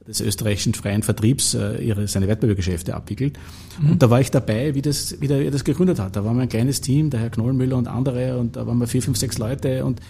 des 0.07 0.21
österreichischen 0.21 0.75
freien 0.75 1.03
Vertriebs 1.03 1.55
äh, 1.55 1.83
ihre, 1.83 2.07
seine 2.09 2.29
Wettbewerbsgeschäfte 2.29 2.95
abwickelt. 2.95 3.39
Mhm. 3.81 3.93
Und 3.93 4.03
da 4.03 4.11
war 4.11 4.21
ich 4.21 4.31
dabei, 4.31 4.75
wie 4.75 4.83
das, 4.83 5.21
wie 5.21 5.29
der, 5.29 5.41
wie 5.41 5.51
das 5.51 5.65
gegründet 5.65 5.99
hat. 5.99 6.17
Da 6.17 6.25
waren 6.25 6.37
wir 6.37 6.43
ein 6.43 6.49
kleines 6.49 6.81
Team, 6.81 7.11
der 7.11 7.21
Herr 7.21 7.31
Knollmüller 7.31 7.77
und 7.77 7.89
andere, 7.89 8.39
und 8.39 8.57
da 8.57 8.67
waren 8.67 8.79
wir 8.79 8.87
vier, 8.87 9.03
fünf, 9.03 9.17
sechs 9.17 9.39
Leute 9.39 9.85
und 9.85 10.01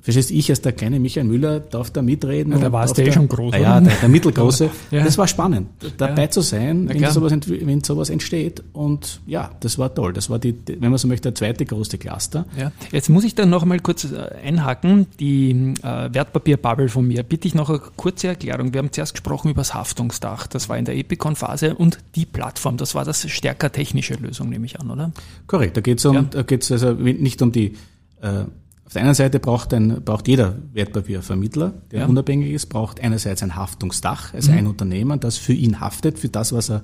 Verstehst 0.00 0.30
ich 0.30 0.50
als 0.50 0.60
der 0.60 0.72
kleine 0.72 1.00
Michael 1.00 1.26
Müller 1.26 1.60
darf 1.60 1.90
da 1.90 2.02
mitreden. 2.02 2.52
Ja, 2.52 2.58
da 2.58 2.72
warst 2.72 2.96
du 2.96 3.02
eh 3.02 3.12
schon 3.12 3.28
groß. 3.28 3.54
Ah, 3.54 3.58
ja, 3.58 3.80
der, 3.80 3.92
der 3.94 4.08
Mittelgroße. 4.08 4.70
Ja. 4.90 5.04
Das 5.04 5.18
war 5.18 5.28
spannend, 5.28 5.68
dabei 5.98 6.22
ja. 6.22 6.30
zu 6.30 6.40
sein, 6.40 6.88
wenn 6.88 7.10
sowas, 7.10 7.32
wenn 7.46 7.82
sowas 7.82 8.10
entsteht. 8.10 8.62
Und 8.72 9.20
ja, 9.26 9.50
das 9.60 9.76
war 9.76 9.94
toll. 9.94 10.12
Das 10.12 10.30
war 10.30 10.38
die, 10.38 10.54
wenn 10.66 10.90
man 10.90 10.98
so 10.98 11.08
möchte, 11.08 11.28
der 11.30 11.34
zweite 11.34 11.66
große 11.66 11.98
Cluster. 11.98 12.46
Ja. 12.56 12.72
Jetzt 12.90 13.10
muss 13.10 13.24
ich 13.24 13.34
dann 13.34 13.50
noch 13.50 13.62
einmal 13.62 13.80
kurz 13.80 14.04
äh, 14.04 14.16
einhaken. 14.42 15.06
Die 15.20 15.74
äh, 15.82 16.14
Wertpapierbubble 16.14 16.88
von 16.88 17.06
mir. 17.06 17.22
Bitte 17.22 17.48
ich 17.48 17.54
noch 17.54 17.68
eine 17.68 17.80
kurze 17.96 18.28
Erklärung. 18.28 18.72
Wir 18.72 18.78
haben 18.78 18.92
zuerst 18.92 19.14
gesprochen 19.14 19.50
über 19.50 19.60
das 19.60 19.74
Haftungsdach. 19.74 20.46
Das 20.46 20.68
war 20.68 20.78
in 20.78 20.84
der 20.84 20.96
Epicon-Phase 20.96 21.74
und 21.74 21.98
die 22.14 22.24
Plattform. 22.24 22.76
Das 22.76 22.94
war 22.94 23.04
das 23.04 23.28
stärker 23.28 23.70
technische 23.72 24.14
Lösung, 24.14 24.48
nehme 24.48 24.64
ich 24.64 24.80
an, 24.80 24.90
oder? 24.90 25.12
Korrekt. 25.46 25.76
Da 25.76 25.80
geht 25.80 25.98
es 25.98 26.04
um, 26.06 26.14
ja. 26.14 26.22
da 26.22 26.42
geht's 26.42 26.72
also 26.72 26.92
nicht 26.92 27.42
um 27.42 27.52
die 27.52 27.74
äh, 28.22 28.44
auf 28.88 28.94
der 28.94 29.02
einen 29.02 29.12
Seite 29.12 29.38
braucht, 29.38 29.74
ein, 29.74 30.02
braucht 30.02 30.28
jeder 30.28 30.56
Wertpapiervermittler, 30.72 31.74
der 31.90 32.00
ja. 32.00 32.06
unabhängig 32.06 32.52
ist, 32.52 32.70
braucht 32.70 33.02
einerseits 33.02 33.42
ein 33.42 33.54
Haftungsdach, 33.54 34.32
also 34.32 34.50
mhm. 34.50 34.56
ein 34.56 34.66
Unternehmen, 34.66 35.20
das 35.20 35.36
für 35.36 35.52
ihn 35.52 35.78
haftet, 35.78 36.18
für 36.18 36.30
das, 36.30 36.54
was 36.54 36.70
er 36.70 36.82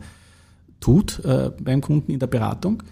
tut 0.81 1.25
äh, 1.25 1.51
beim 1.59 1.81
Kunden 1.81 2.13
in 2.13 2.19
der 2.19 2.27
Beratung. 2.27 2.83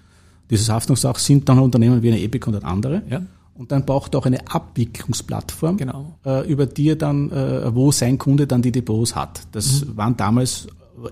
Dieses 0.48 0.70
Haftungsdach 0.70 1.18
sind 1.18 1.46
dann 1.46 1.58
Unternehmen 1.58 2.02
wie 2.02 2.08
eine 2.08 2.22
Epic 2.22 2.48
und 2.48 2.64
andere. 2.64 3.02
Ja. 3.10 3.20
Und 3.54 3.70
dann 3.70 3.84
braucht 3.84 4.14
er 4.14 4.20
auch 4.20 4.24
eine 4.24 4.48
Abwicklungsplattform, 4.48 5.76
genau. 5.76 6.16
äh, 6.24 6.50
über 6.50 6.64
die 6.64 6.88
er 6.88 6.96
dann, 6.96 7.30
äh, 7.32 7.74
wo 7.74 7.92
sein 7.92 8.16
Kunde 8.16 8.46
dann 8.46 8.62
die 8.62 8.72
Depots 8.72 9.14
hat. 9.14 9.42
Das 9.52 9.84
mhm. 9.84 9.96
waren 9.98 10.16
damals 10.16 10.68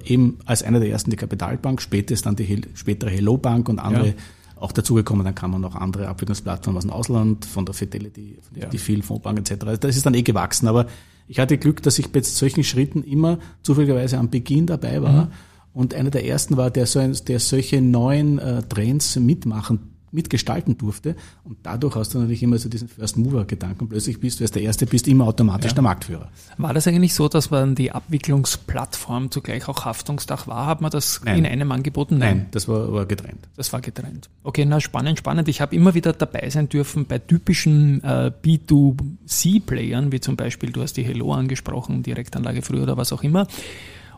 eben 0.06 0.38
als 0.46 0.62
einer 0.62 0.80
der 0.80 0.88
ersten 0.88 1.10
die 1.10 1.18
Kapitalbank, 1.18 1.82
später 1.82 2.14
ist 2.14 2.24
dann 2.24 2.34
die 2.34 2.62
spätere 2.72 3.10
Hello 3.10 3.36
Bank 3.36 3.68
und 3.68 3.78
andere 3.78 4.06
ja 4.06 4.14
auch 4.60 4.72
dazugekommen, 4.72 5.24
dann 5.24 5.34
kann 5.34 5.50
man 5.50 5.60
noch 5.60 5.74
andere 5.74 6.08
Abwicklungsplattformen 6.08 6.78
aus 6.78 6.84
dem 6.84 6.92
Ausland, 6.92 7.44
von 7.44 7.64
der 7.64 7.74
Fidelity, 7.74 8.38
von 8.42 8.54
der 8.54 8.64
ja. 8.64 8.68
die 8.68 8.78
viel 8.78 9.02
Fondsbank 9.02 9.38
etc. 9.38 9.64
Also 9.64 9.80
das 9.80 9.96
ist 9.96 10.06
dann 10.06 10.14
eh 10.14 10.22
gewachsen. 10.22 10.68
Aber 10.68 10.86
ich 11.26 11.38
hatte 11.38 11.58
Glück, 11.58 11.82
dass 11.82 11.98
ich 11.98 12.12
bei 12.12 12.22
solchen 12.22 12.64
Schritten 12.64 13.02
immer 13.02 13.38
zufälligerweise 13.62 14.18
am 14.18 14.30
Beginn 14.30 14.66
dabei 14.66 15.02
war. 15.02 15.26
Mhm. 15.26 15.32
Und 15.72 15.94
einer 15.94 16.10
der 16.10 16.26
ersten 16.26 16.56
war, 16.56 16.70
der, 16.70 16.86
so 16.86 16.98
ein, 16.98 17.16
der 17.28 17.38
solche 17.38 17.80
neuen 17.80 18.38
äh, 18.38 18.62
Trends 18.62 19.16
mitmachen 19.16 19.89
mitgestalten 20.12 20.76
durfte. 20.76 21.16
Und 21.44 21.58
dadurch 21.62 21.94
hast 21.96 22.14
du 22.14 22.18
natürlich 22.18 22.42
immer 22.42 22.58
so 22.58 22.68
diesen 22.68 22.88
First 22.88 23.16
Mover 23.16 23.44
Gedanken. 23.44 23.88
Plötzlich 23.88 24.20
bist 24.20 24.40
du 24.40 24.44
als 24.44 24.50
der 24.50 24.62
Erste, 24.62 24.86
bist 24.86 25.08
immer 25.08 25.26
automatisch 25.26 25.70
ja. 25.70 25.74
der 25.74 25.82
Marktführer. 25.82 26.28
War 26.58 26.74
das 26.74 26.86
eigentlich 26.86 27.14
so, 27.14 27.28
dass 27.28 27.50
man 27.50 27.74
die 27.74 27.92
Abwicklungsplattform 27.92 29.30
zugleich 29.30 29.68
auch 29.68 29.84
Haftungsdach 29.84 30.46
war? 30.46 30.66
Hat 30.66 30.80
man 30.80 30.90
das 30.90 31.20
Nein. 31.24 31.38
in 31.38 31.46
einem 31.46 31.72
angeboten? 31.72 32.18
Nein, 32.18 32.36
Nein 32.36 32.46
das 32.50 32.68
war, 32.68 32.92
war, 32.92 33.06
getrennt. 33.06 33.48
Das 33.56 33.72
war 33.72 33.80
getrennt. 33.80 34.28
Okay, 34.42 34.64
na 34.64 34.80
spannend, 34.80 35.18
spannend. 35.18 35.48
Ich 35.48 35.60
habe 35.60 35.74
immer 35.74 35.94
wieder 35.94 36.12
dabei 36.12 36.48
sein 36.50 36.68
dürfen 36.68 37.06
bei 37.06 37.18
typischen 37.18 38.02
äh, 38.02 38.32
B2C-Playern, 38.42 40.12
wie 40.12 40.20
zum 40.20 40.36
Beispiel, 40.36 40.72
du 40.72 40.82
hast 40.82 40.96
die 40.96 41.02
Hello 41.02 41.32
angesprochen, 41.32 42.02
Direktanlage 42.02 42.62
früher 42.62 42.82
oder 42.82 42.96
was 42.96 43.12
auch 43.12 43.22
immer 43.22 43.46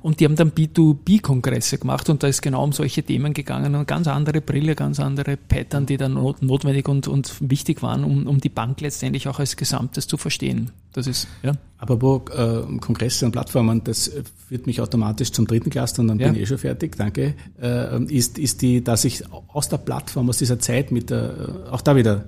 und 0.02 0.18
die 0.18 0.24
haben 0.24 0.34
dann 0.34 0.50
B2B-Kongresse 0.50 1.78
gemacht 1.78 2.08
und 2.10 2.22
da 2.22 2.26
ist 2.26 2.42
genau 2.42 2.64
um 2.64 2.72
solche 2.72 3.02
Themen 3.02 3.34
gegangen 3.34 3.74
und 3.76 3.86
ganz 3.86 4.08
andere 4.08 4.40
Brille, 4.40 4.74
ganz 4.74 4.98
andere 4.98 5.36
Pattern, 5.36 5.86
die 5.86 5.96
dann 5.96 6.14
not 6.14 6.42
notwendig 6.42 6.88
und, 6.88 7.06
und 7.06 7.32
wichtig 7.40 7.82
waren, 7.82 8.02
um, 8.02 8.26
um 8.26 8.40
die 8.40 8.48
Bank 8.48 8.80
letztendlich 8.80 9.28
auch 9.28 9.38
als 9.38 9.56
Gesamtes 9.56 10.08
zu 10.08 10.16
verstehen. 10.16 10.70
Das 10.92 11.06
ist, 11.06 11.28
ja. 11.42 11.52
Aber 11.78 12.02
wo 12.02 12.24
äh, 12.36 12.78
Kongresse 12.78 13.26
und 13.26 13.32
Plattformen, 13.32 13.82
das 13.84 14.10
führt 14.48 14.66
mich 14.66 14.80
automatisch 14.80 15.30
zum 15.30 15.46
dritten 15.46 15.70
Cluster 15.70 16.02
und 16.02 16.08
dann 16.08 16.18
ja. 16.18 16.26
bin 16.26 16.36
ich 16.36 16.42
eh 16.42 16.46
schon 16.46 16.58
fertig, 16.58 16.96
danke, 16.96 17.34
äh, 17.60 18.02
ist, 18.04 18.38
ist 18.38 18.60
die, 18.60 18.82
dass 18.82 19.04
ich 19.04 19.22
aus 19.48 19.68
der 19.68 19.78
Plattform, 19.78 20.28
aus 20.28 20.38
dieser 20.38 20.58
Zeit 20.58 20.90
mit 20.90 21.10
der, 21.10 21.68
auch 21.70 21.80
da 21.80 21.94
wieder, 21.94 22.24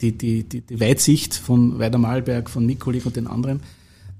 die, 0.00 0.16
die, 0.16 0.44
die, 0.44 0.62
die 0.62 0.80
Weitsicht 0.80 1.34
von 1.34 1.78
Weider 1.78 1.98
Malberg, 1.98 2.48
von 2.48 2.64
Mikulik 2.64 3.04
und 3.04 3.16
den 3.16 3.26
anderen, 3.26 3.60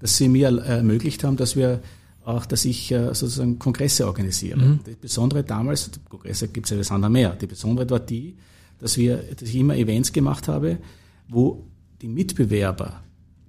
dass 0.01 0.17
sie 0.19 0.29
mir 0.29 0.49
ermöglicht 0.49 1.25
haben, 1.25 1.37
dass 1.37 1.57
wir 1.57 1.81
auch, 2.27 2.45
dass 2.45 2.65
ich 2.65 2.91
äh, 2.91 3.15
sozusagen 3.15 3.59
Kongresse 3.59 4.07
organisiere. 4.07 4.59
Mhm. 4.59 4.81
Das 4.85 4.97
Besondere 4.97 5.45
damals, 5.45 5.91
Kongresse 6.09 6.49
gibt 6.49 6.67
es 6.67 6.71
ja 6.71 6.77
das 6.77 6.91
andere 6.91 7.11
mehr, 7.11 7.31
die 7.31 7.47
Besondere 7.47 7.89
war 7.89 8.01
die, 8.01 8.35
dass, 8.81 8.99
wir, 8.99 9.17
dass 9.17 9.49
ich 9.49 9.57
immer 9.57 9.77
Events 9.77 10.13
gemacht 10.13 10.49
habe, 10.49 10.79
wo 11.29 11.65
die 12.03 12.09
Mitbewerber 12.09 13.03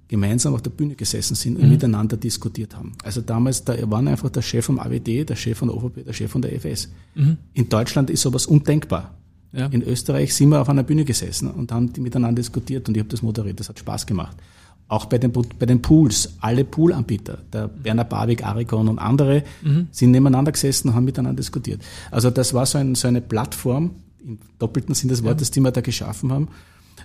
gemeinsam 0.07 0.53
auf 0.53 0.61
der 0.61 0.69
Bühne 0.69 0.95
gesessen 0.95 1.35
sind 1.35 1.57
und 1.57 1.65
mhm. 1.65 1.71
miteinander 1.71 2.17
diskutiert 2.17 2.77
haben. 2.77 2.93
Also 3.03 3.21
damals, 3.21 3.63
da 3.63 3.75
waren 3.89 4.07
einfach 4.07 4.29
der 4.29 4.43
Chef 4.43 4.65
vom 4.65 4.79
AWD, 4.79 5.27
der 5.27 5.35
Chef 5.35 5.57
von 5.57 5.69
der 5.69 5.77
OVP, 5.77 6.03
der 6.03 6.13
Chef 6.13 6.31
von 6.31 6.41
der 6.43 6.53
FS. 6.53 6.89
Mhm. 7.15 7.37
In 7.53 7.67
Deutschland 7.67 8.09
ist 8.11 8.21
sowas 8.21 8.45
undenkbar. 8.45 9.15
Ja. 9.53 9.65
In 9.67 9.81
Österreich 9.81 10.35
sind 10.35 10.49
wir 10.49 10.61
auf 10.61 10.69
einer 10.69 10.83
Bühne 10.83 11.03
gesessen 11.03 11.49
und 11.49 11.71
haben 11.71 11.91
die 11.91 11.99
miteinander 11.99 12.41
diskutiert 12.41 12.87
und 12.87 12.95
ich 12.95 12.99
habe 12.99 13.09
das 13.09 13.23
moderiert. 13.23 13.59
Das 13.59 13.69
hat 13.69 13.79
Spaß 13.79 14.05
gemacht. 14.05 14.37
Auch 14.89 15.05
bei 15.05 15.17
den, 15.17 15.31
bei 15.31 15.65
den 15.65 15.81
Pools, 15.81 16.35
alle 16.39 16.63
Poolanbieter, 16.63 17.39
der 17.51 17.69
Werner 17.83 18.05
Barwig, 18.05 18.45
Aricon 18.45 18.87
und 18.87 18.99
andere, 18.99 19.43
mhm. 19.61 19.87
sind 19.91 20.11
nebeneinander 20.11 20.53
gesessen 20.53 20.89
und 20.89 20.95
haben 20.95 21.05
miteinander 21.05 21.37
diskutiert. 21.37 21.81
Also 22.09 22.29
das 22.29 22.53
war 22.53 22.65
so, 22.65 22.77
ein, 22.77 22.95
so 22.95 23.07
eine 23.07 23.21
Plattform, 23.21 23.91
im 24.25 24.39
doppelten 24.59 24.95
Sinn 24.95 25.09
des 25.09 25.23
Wortes, 25.23 25.49
ja. 25.49 25.53
die 25.55 25.59
wir 25.61 25.71
da 25.71 25.81
geschaffen 25.81 26.31
haben, 26.31 26.47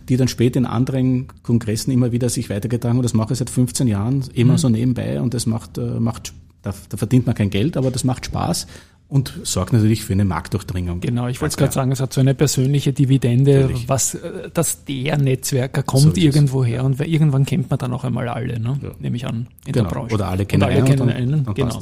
die 0.08 0.16
dann 0.16 0.28
später 0.28 0.58
in 0.58 0.66
anderen 0.66 1.26
Kongressen 1.42 1.92
immer 1.92 2.12
wieder 2.12 2.28
sich 2.28 2.50
weitergetragen 2.50 2.96
haben. 2.96 3.02
Das 3.02 3.14
mache 3.14 3.32
ich 3.32 3.38
seit 3.38 3.50
15 3.50 3.88
Jahren 3.88 4.24
immer 4.32 4.54
mhm. 4.54 4.58
so 4.58 4.68
nebenbei 4.68 5.20
und 5.20 5.34
das 5.34 5.46
macht, 5.46 5.78
äh, 5.78 6.00
macht 6.00 6.32
da, 6.62 6.72
da 6.88 6.96
verdient 6.96 7.26
man 7.26 7.34
kein 7.34 7.50
Geld, 7.50 7.76
aber 7.76 7.90
das 7.90 8.04
macht 8.04 8.26
Spaß 8.26 8.68
und 9.12 9.34
sorgt 9.42 9.74
natürlich 9.74 10.04
für 10.04 10.14
eine 10.14 10.24
Marktdurchdringung. 10.24 11.00
Genau, 11.00 11.28
ich 11.28 11.42
wollte 11.42 11.58
gerade 11.58 11.72
sagen, 11.72 11.92
es 11.92 12.00
hat 12.00 12.14
so 12.14 12.20
eine 12.22 12.34
persönliche 12.34 12.94
Dividende, 12.94 13.60
natürlich. 13.60 13.86
was 13.86 14.14
äh, 14.14 14.48
das 14.54 14.86
der 14.86 15.18
Netzwerker 15.18 15.82
kommt 15.82 16.14
so 16.16 16.20
irgendwo 16.20 16.64
her 16.64 16.82
und 16.82 16.98
irgendwann 16.98 17.44
kennt 17.44 17.68
man 17.68 17.78
dann 17.78 17.92
auch 17.92 18.04
einmal 18.04 18.26
alle, 18.28 18.58
ne? 18.58 18.78
Ja. 18.82 18.90
nehme 19.00 19.16
ich 19.16 19.26
an, 19.26 19.48
in 19.66 19.72
genau. 19.74 19.90
der 19.90 19.94
Branche. 19.94 20.14
Oder 20.14 20.28
alle 20.28 20.46
kennen, 20.46 20.62
Oder 20.62 20.72
alle 20.72 20.84
kennen 20.84 21.10
einen. 21.10 21.34
einen. 21.34 21.54
genau. 21.54 21.78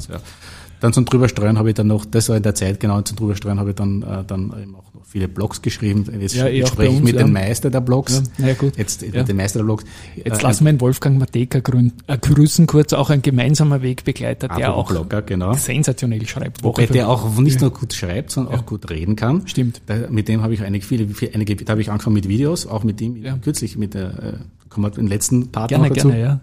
Dann 0.81 0.93
zum 0.93 1.05
Drüberstreuen 1.05 1.59
habe 1.59 1.69
ich 1.69 1.75
dann 1.75 1.87
noch, 1.87 2.05
das 2.05 2.27
war 2.27 2.37
in 2.37 2.43
der 2.43 2.55
Zeit 2.55 2.79
genau, 2.79 2.99
zum 3.03 3.15
Drüberstreuen 3.15 3.59
habe 3.59 3.69
ich 3.69 3.75
dann, 3.75 4.01
äh, 4.01 4.23
dann 4.25 4.51
eben 4.59 4.75
auch 4.75 4.93
noch 4.95 5.05
viele 5.05 5.27
Blogs 5.27 5.61
geschrieben. 5.61 6.05
Jetzt 6.19 6.33
ja, 6.33 6.47
eh 6.47 6.65
spreche 6.65 6.95
ich 6.95 7.03
mit 7.03 7.13
ja. 7.13 7.21
den 7.21 7.31
Meister 7.31 7.69
der 7.69 7.81
Blogs. 7.81 8.23
Ja, 8.39 8.47
ja 8.47 8.53
gut. 8.55 8.75
Jetzt 8.77 9.03
ja. 9.03 9.21
den 9.21 9.37
Meister 9.37 9.59
der 9.59 9.65
Blogs. 9.65 9.85
Jetzt 10.15 10.39
äh, 10.39 10.43
lassen 10.43 10.65
wir 10.65 10.73
den 10.73 10.81
Wolfgang 10.81 11.19
Mateka 11.19 11.59
grün, 11.59 11.93
äh, 12.07 12.17
grüßen, 12.17 12.65
kurz 12.65 12.93
auch 12.93 13.11
ein 13.11 13.21
gemeinsamer 13.21 13.83
Wegbegleiter, 13.83 14.47
der 14.47 14.73
auch 14.73 14.89
Blogger, 14.89 15.21
genau. 15.21 15.53
sensationell 15.53 16.25
schreibt. 16.25 16.63
Wobei 16.63 16.87
der 16.87 17.09
auch 17.09 17.37
nicht 17.37 17.61
nur 17.61 17.69
gut 17.69 17.93
schreibt, 17.93 18.31
sondern 18.31 18.55
auch 18.55 18.65
gut 18.65 18.89
reden 18.89 19.15
kann. 19.15 19.47
Stimmt. 19.47 19.83
Da, 19.85 19.95
mit 20.09 20.27
dem 20.27 20.41
habe 20.41 20.55
ich 20.55 20.63
einige, 20.63 20.83
viele, 20.83 21.07
einige, 21.31 21.57
da 21.57 21.73
habe 21.73 21.81
ich 21.81 21.91
angefangen 21.91 22.15
mit 22.15 22.27
Videos, 22.27 22.65
auch 22.65 22.83
mit 22.83 22.99
dem 22.99 23.21
kürzlich 23.41 23.77
mit 23.77 23.93
der, 23.93 24.07
äh, 24.07 24.33
kommen 24.69 24.91
wir 24.91 24.97
im 24.97 25.07
letzten 25.07 25.51
Part 25.51 25.69
gerne, 25.69 25.89
noch 25.89 25.95
dazu. 25.95 26.07
Gerne, 26.07 26.23
ja 26.23 26.39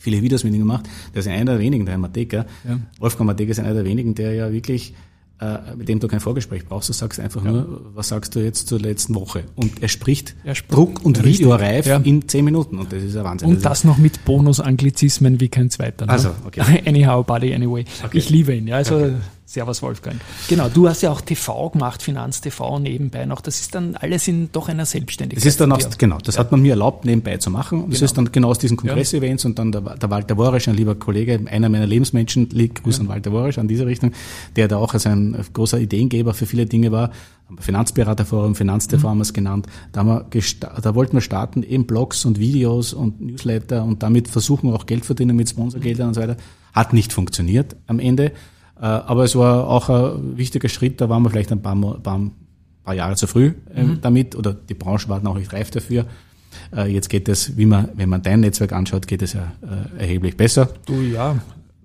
viele 0.00 0.20
Videos 0.22 0.42
mit 0.42 0.54
ihm 0.54 0.60
gemacht. 0.60 0.88
Der 1.14 1.20
ist 1.20 1.28
einer 1.28 1.52
der 1.52 1.60
wenigen, 1.60 1.86
der 1.86 1.98
Mateka. 1.98 2.46
Ja. 2.68 2.80
Wolfgang 2.98 3.28
Mateka 3.28 3.50
ist 3.52 3.60
einer 3.60 3.74
der 3.74 3.84
wenigen, 3.84 4.14
der 4.14 4.34
ja 4.34 4.50
wirklich, 4.50 4.94
äh, 5.40 5.76
mit 5.76 5.88
dem 5.88 6.00
du 6.00 6.08
kein 6.08 6.20
Vorgespräch 6.20 6.66
brauchst. 6.66 6.88
Du 6.88 6.94
sagst 6.94 7.20
einfach 7.20 7.44
ja. 7.44 7.52
nur, 7.52 7.92
was 7.94 8.08
sagst 8.08 8.34
du 8.34 8.40
jetzt 8.40 8.66
zur 8.66 8.80
letzten 8.80 9.14
Woche? 9.14 9.44
Und 9.54 9.82
er 9.82 9.88
spricht 9.88 10.34
er 10.42 10.54
Druck- 10.54 11.04
und 11.04 11.22
Videoreif 11.22 11.86
ja. 11.86 11.98
in 11.98 12.26
zehn 12.26 12.44
Minuten. 12.44 12.78
Und 12.78 12.92
das 12.92 13.02
ist 13.02 13.16
ein 13.16 13.24
Wahnsinn. 13.24 13.48
Und 13.50 13.64
das, 13.64 13.84
noch 13.84 13.98
mit 13.98 14.24
Bonus-Anglizismen 14.24 15.38
wie 15.38 15.48
kein 15.48 15.68
zweiter. 15.68 16.06
Ne? 16.06 16.12
Also, 16.12 16.30
okay. 16.46 16.82
Anyhow, 16.86 17.22
buddy, 17.22 17.54
anyway. 17.54 17.84
Okay. 18.02 18.18
Ich 18.18 18.30
liebe 18.30 18.54
ihn. 18.54 18.66
Ja, 18.66 18.76
also, 18.76 18.96
okay. 18.96 19.14
Servus 19.50 19.82
Wolfgang. 19.82 20.20
Genau, 20.46 20.68
du 20.68 20.88
hast 20.88 21.02
ja 21.02 21.10
auch 21.10 21.20
TV 21.20 21.70
gemacht, 21.70 22.04
Finanz-TV 22.04 22.78
nebenbei 22.78 23.24
noch. 23.24 23.40
Das 23.40 23.58
ist 23.58 23.74
dann 23.74 23.96
alles 23.96 24.28
in 24.28 24.52
doch 24.52 24.68
einer 24.68 24.86
Selbstständigkeit. 24.86 25.44
Das 25.44 25.52
ist 25.52 25.60
dann 25.60 25.72
auch, 25.72 25.98
genau, 25.98 26.18
das 26.18 26.36
ja. 26.36 26.40
hat 26.42 26.52
man 26.52 26.62
mir 26.62 26.70
erlaubt, 26.74 27.04
nebenbei 27.04 27.36
zu 27.38 27.50
machen. 27.50 27.82
Und 27.82 27.90
das 27.90 27.98
genau. 27.98 28.04
ist 28.04 28.16
dann 28.16 28.30
genau 28.30 28.50
aus 28.50 28.58
diesen 28.58 28.76
Kongress-Events 28.76 29.44
und 29.46 29.58
dann 29.58 29.72
der, 29.72 29.80
der 29.80 30.08
Walter 30.08 30.36
Worisch, 30.36 30.68
ein 30.68 30.76
lieber 30.76 30.94
Kollege, 30.94 31.40
einer 31.46 31.68
meiner 31.68 31.88
Lebensmenschen, 31.88 32.48
liegt 32.50 32.84
Gruß 32.84 32.98
ja. 32.98 33.02
an 33.02 33.08
Walter 33.08 33.32
Worisch 33.32 33.58
an 33.58 33.66
diese 33.66 33.86
Richtung, 33.86 34.12
der 34.54 34.68
da 34.68 34.76
auch 34.76 34.94
als 34.94 35.04
ein 35.06 35.36
großer 35.52 35.80
Ideengeber 35.80 36.32
für 36.32 36.46
viele 36.46 36.66
Dinge 36.66 36.92
war. 36.92 37.10
Finanzberaterforum, 37.58 38.54
Finanztv 38.54 39.02
mhm. 39.02 39.08
haben 39.08 39.18
wir 39.18 39.22
es 39.22 39.32
genannt. 39.32 39.66
Da, 39.90 40.04
haben 40.04 40.26
wir 40.30 40.52
da 40.80 40.94
wollten 40.94 41.14
wir 41.14 41.22
starten, 41.22 41.64
eben 41.64 41.86
Blogs 41.86 42.24
und 42.24 42.38
Videos 42.38 42.92
und 42.92 43.20
Newsletter 43.20 43.82
und 43.82 44.04
damit 44.04 44.28
versuchen 44.28 44.70
wir 44.70 44.76
auch 44.76 44.86
Geld 44.86 45.04
verdienen 45.04 45.34
mit 45.34 45.48
Sponsorgeldern 45.48 46.06
und 46.06 46.14
so 46.14 46.20
weiter. 46.20 46.36
Hat 46.72 46.92
nicht 46.92 47.12
funktioniert 47.12 47.74
am 47.88 47.98
Ende. 47.98 48.30
Äh, 48.80 48.86
aber 48.86 49.24
es 49.24 49.36
war 49.36 49.68
auch 49.68 49.88
ein 49.90 50.38
wichtiger 50.38 50.68
Schritt, 50.68 51.00
da 51.00 51.08
waren 51.08 51.22
wir 51.22 51.30
vielleicht 51.30 51.52
ein 51.52 51.60
paar, 51.60 51.76
paar, 51.76 52.20
paar 52.82 52.94
Jahre 52.94 53.14
zu 53.14 53.26
früh 53.26 53.52
äh, 53.74 53.82
mhm. 53.82 54.00
damit 54.00 54.34
oder 54.34 54.54
die 54.54 54.74
Branche 54.74 55.08
war 55.08 55.20
noch 55.20 55.36
nicht 55.36 55.52
reif 55.52 55.70
dafür. 55.70 56.06
Äh, 56.74 56.90
jetzt 56.92 57.10
geht 57.10 57.28
es, 57.28 57.56
wie 57.58 57.66
man, 57.66 57.90
wenn 57.94 58.08
man 58.08 58.22
dein 58.22 58.40
Netzwerk 58.40 58.72
anschaut, 58.72 59.06
geht 59.06 59.22
es 59.22 59.34
ja 59.34 59.52
erheblich 59.98 60.36
besser. 60.36 60.70
Du 60.86 61.00
ja, 61.00 61.36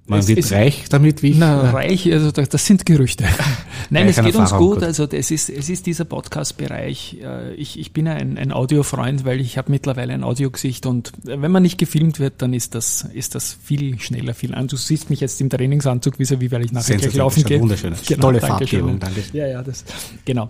man 0.08 0.20
es, 0.20 0.28
wird 0.28 0.40
es, 0.40 0.52
reich 0.52 0.86
damit, 0.90 1.24
wie 1.24 1.32
ich. 1.32 1.38
Na, 1.38 1.72
reich, 1.72 2.12
also 2.12 2.32
das 2.32 2.66
sind 2.66 2.86
Gerüchte. 2.86 3.26
Nein, 3.90 4.08
es 4.08 4.22
geht 4.22 4.36
uns 4.36 4.52
gut. 4.52 4.84
Also 4.84 5.08
es 5.10 5.32
ist, 5.32 5.50
es 5.50 5.70
ist 5.70 5.86
dieser 5.86 6.06
Podcast-Bereich. 6.06 7.18
Äh, 7.24 7.54
ich, 7.56 7.80
ich 7.80 7.92
bin 7.92 8.08
ein, 8.08 8.38
ein 8.38 8.52
Audiofreund, 8.52 9.26
weil 9.26 9.42
ich 9.42 9.58
habe 9.58 9.72
mittlerweile 9.72 10.14
ein 10.14 10.24
Audiogesicht 10.24 10.86
und 10.86 11.12
wenn 11.24 11.52
man 11.52 11.64
nicht 11.64 11.78
gefilmt 11.78 12.20
wird, 12.20 12.42
dann 12.42 12.54
ist 12.54 12.76
das, 12.76 13.08
ist 13.14 13.36
das 13.36 13.58
viel 13.64 14.00
schneller, 14.00 14.34
viel 14.34 14.54
an. 14.54 14.68
Du 14.68 14.78
siehst 14.78 15.10
mich 15.10 15.22
jetzt 15.22 15.42
im 15.42 15.50
Trainingsanzug, 15.50 16.20
wie 16.20 16.26
wie 16.26 16.52
weil 16.52 16.66
ich 16.66 16.72
nachher 16.72 16.98
gleich 16.98 17.14
laufen 17.14 17.44
gehe. 17.44 17.60
Wunderschön. 17.60 17.94
Genau, 18.08 18.22
Tolle 18.22 18.42
Farbgebung, 18.42 19.00
danke. 19.00 19.24
Ja, 19.34 19.48
ja, 19.48 19.64
das, 19.64 19.86
genau. 20.24 20.50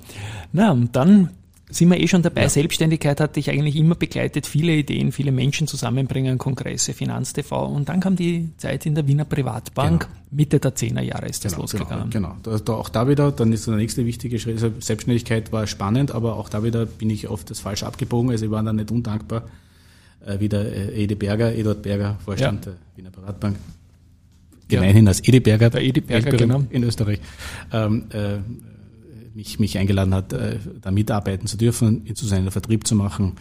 Na, 0.52 0.72
und 0.72 0.96
dann 0.96 1.30
sind 1.70 1.90
wir 1.90 2.00
eh 2.00 2.08
schon 2.08 2.22
dabei. 2.22 2.44
Ja. 2.44 2.50
Selbstständigkeit 2.50 3.20
hatte 3.20 3.40
ich 3.40 3.50
eigentlich 3.50 3.76
immer 3.76 3.96
begleitet, 3.96 4.46
viele 4.46 4.74
Ideen, 4.74 5.12
viele 5.12 5.32
Menschen 5.32 5.68
zusammenbringen, 5.68 6.38
Kongresse, 6.38 6.94
Finanztv. 6.94 7.52
Und 7.52 7.90
dann 7.90 8.00
kam 8.00 8.16
die 8.16 8.50
Zeit 8.58 8.86
in 8.86 8.94
der 8.94 9.08
Wiener 9.08 9.26
Privatbank. 9.26 10.02
Genau. 10.02 10.14
Mitte 10.32 10.60
der 10.60 10.76
10er 10.76 11.02
Jahre 11.02 11.28
ist 11.28 11.44
das 11.44 11.54
genau, 11.54 11.64
losgegangen. 11.64 12.10
Genau, 12.12 12.36
genau. 12.44 12.60
Da, 12.60 12.74
auch 12.74 12.90
da 12.90 13.08
wieder, 13.08 13.32
dann 13.32 13.52
ist 13.52 13.66
der 13.68 13.76
nächste 13.76 14.06
wichtige 14.06 14.38
Schritt. 14.38 14.56
Also 14.56 14.72
Selbstständigkeit 14.80 15.52
war 15.52 15.66
spannend, 15.66 16.12
aber 16.12 16.36
auch 16.36 16.50
da 16.50 16.64
wieder 16.64 16.86
bin 16.86 17.10
ich 17.10 17.30
oft 17.30 17.50
das 17.50 17.60
falsch 17.60 17.84
abgebogen. 17.84 18.30
Also 18.30 18.46
ich 18.46 18.52
war 18.52 18.62
dann 18.62 18.76
nicht 18.76 18.92
undankbar. 18.92 19.44
Äh, 20.26 20.40
wie 20.40 20.50
der 20.50 20.62
äh, 20.62 21.04
Edi 21.04 21.16
Berger, 21.16 21.54
Eduard 21.54 21.82
Berger, 21.82 22.18
Vorstand 22.24 22.66
ja. 22.66 22.72
der 22.72 22.80
Wiener 22.96 23.12
Privatbank. 23.12 23.58
Gemeinhin 24.68 25.06
ja. 25.06 25.10
als 25.10 25.28
Edi 25.28 25.40
Berger, 25.40 25.70
der 25.70 25.82
Edi 25.82 26.02
Berger 26.02 26.32
genau. 26.32 26.64
in 26.70 26.84
Österreich. 26.84 27.20
Ähm, 27.72 28.06
äh, 28.12 28.38
mich, 29.36 29.60
mich 29.60 29.78
eingeladen 29.78 30.14
hat, 30.14 30.34
äh, 30.34 30.58
da 30.82 30.92
mitarbeiten 30.92 31.48
zu 31.48 31.58
dürfen, 31.58 32.16
zu 32.16 32.26
seinem 32.26 32.52
Vertrieb 32.52 32.88
zu 32.88 32.96
machen, 32.96 33.34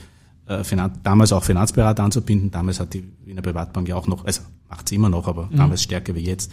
äh, 0.47 0.65
Finan 0.65 0.93
damals 1.03 1.33
auch 1.33 1.45
Finanzberater 1.45 2.03
anzubinden. 2.03 2.51
Damals 2.51 2.81
hat 2.81 2.93
die 2.93 3.05
Wiener 3.25 3.43
Privatbank 3.43 3.89
ja 3.89 3.97
auch 3.97 4.07
noch, 4.07 4.25
also 4.25 4.43
macht 4.69 4.89
sie 4.89 4.97
immer 4.97 5.09
noch, 5.09 5.29
aber 5.29 5.47
mhm. 5.47 5.57
damals 5.57 5.83
stärker 5.83 6.15
wie 6.15 6.21
jetzt. 6.21 6.53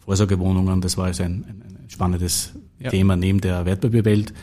Vorsorgewohnungen, 0.00 0.82
das 0.82 0.98
war 0.98 1.06
also 1.06 1.22
ein, 1.22 1.44
ein, 1.44 1.88
spannendes 1.88 2.52
ja. 2.78 2.90
Thema 2.90 3.16
neben 3.16 3.40
der 3.40 3.64
Wertpapierwelt. 3.64 4.34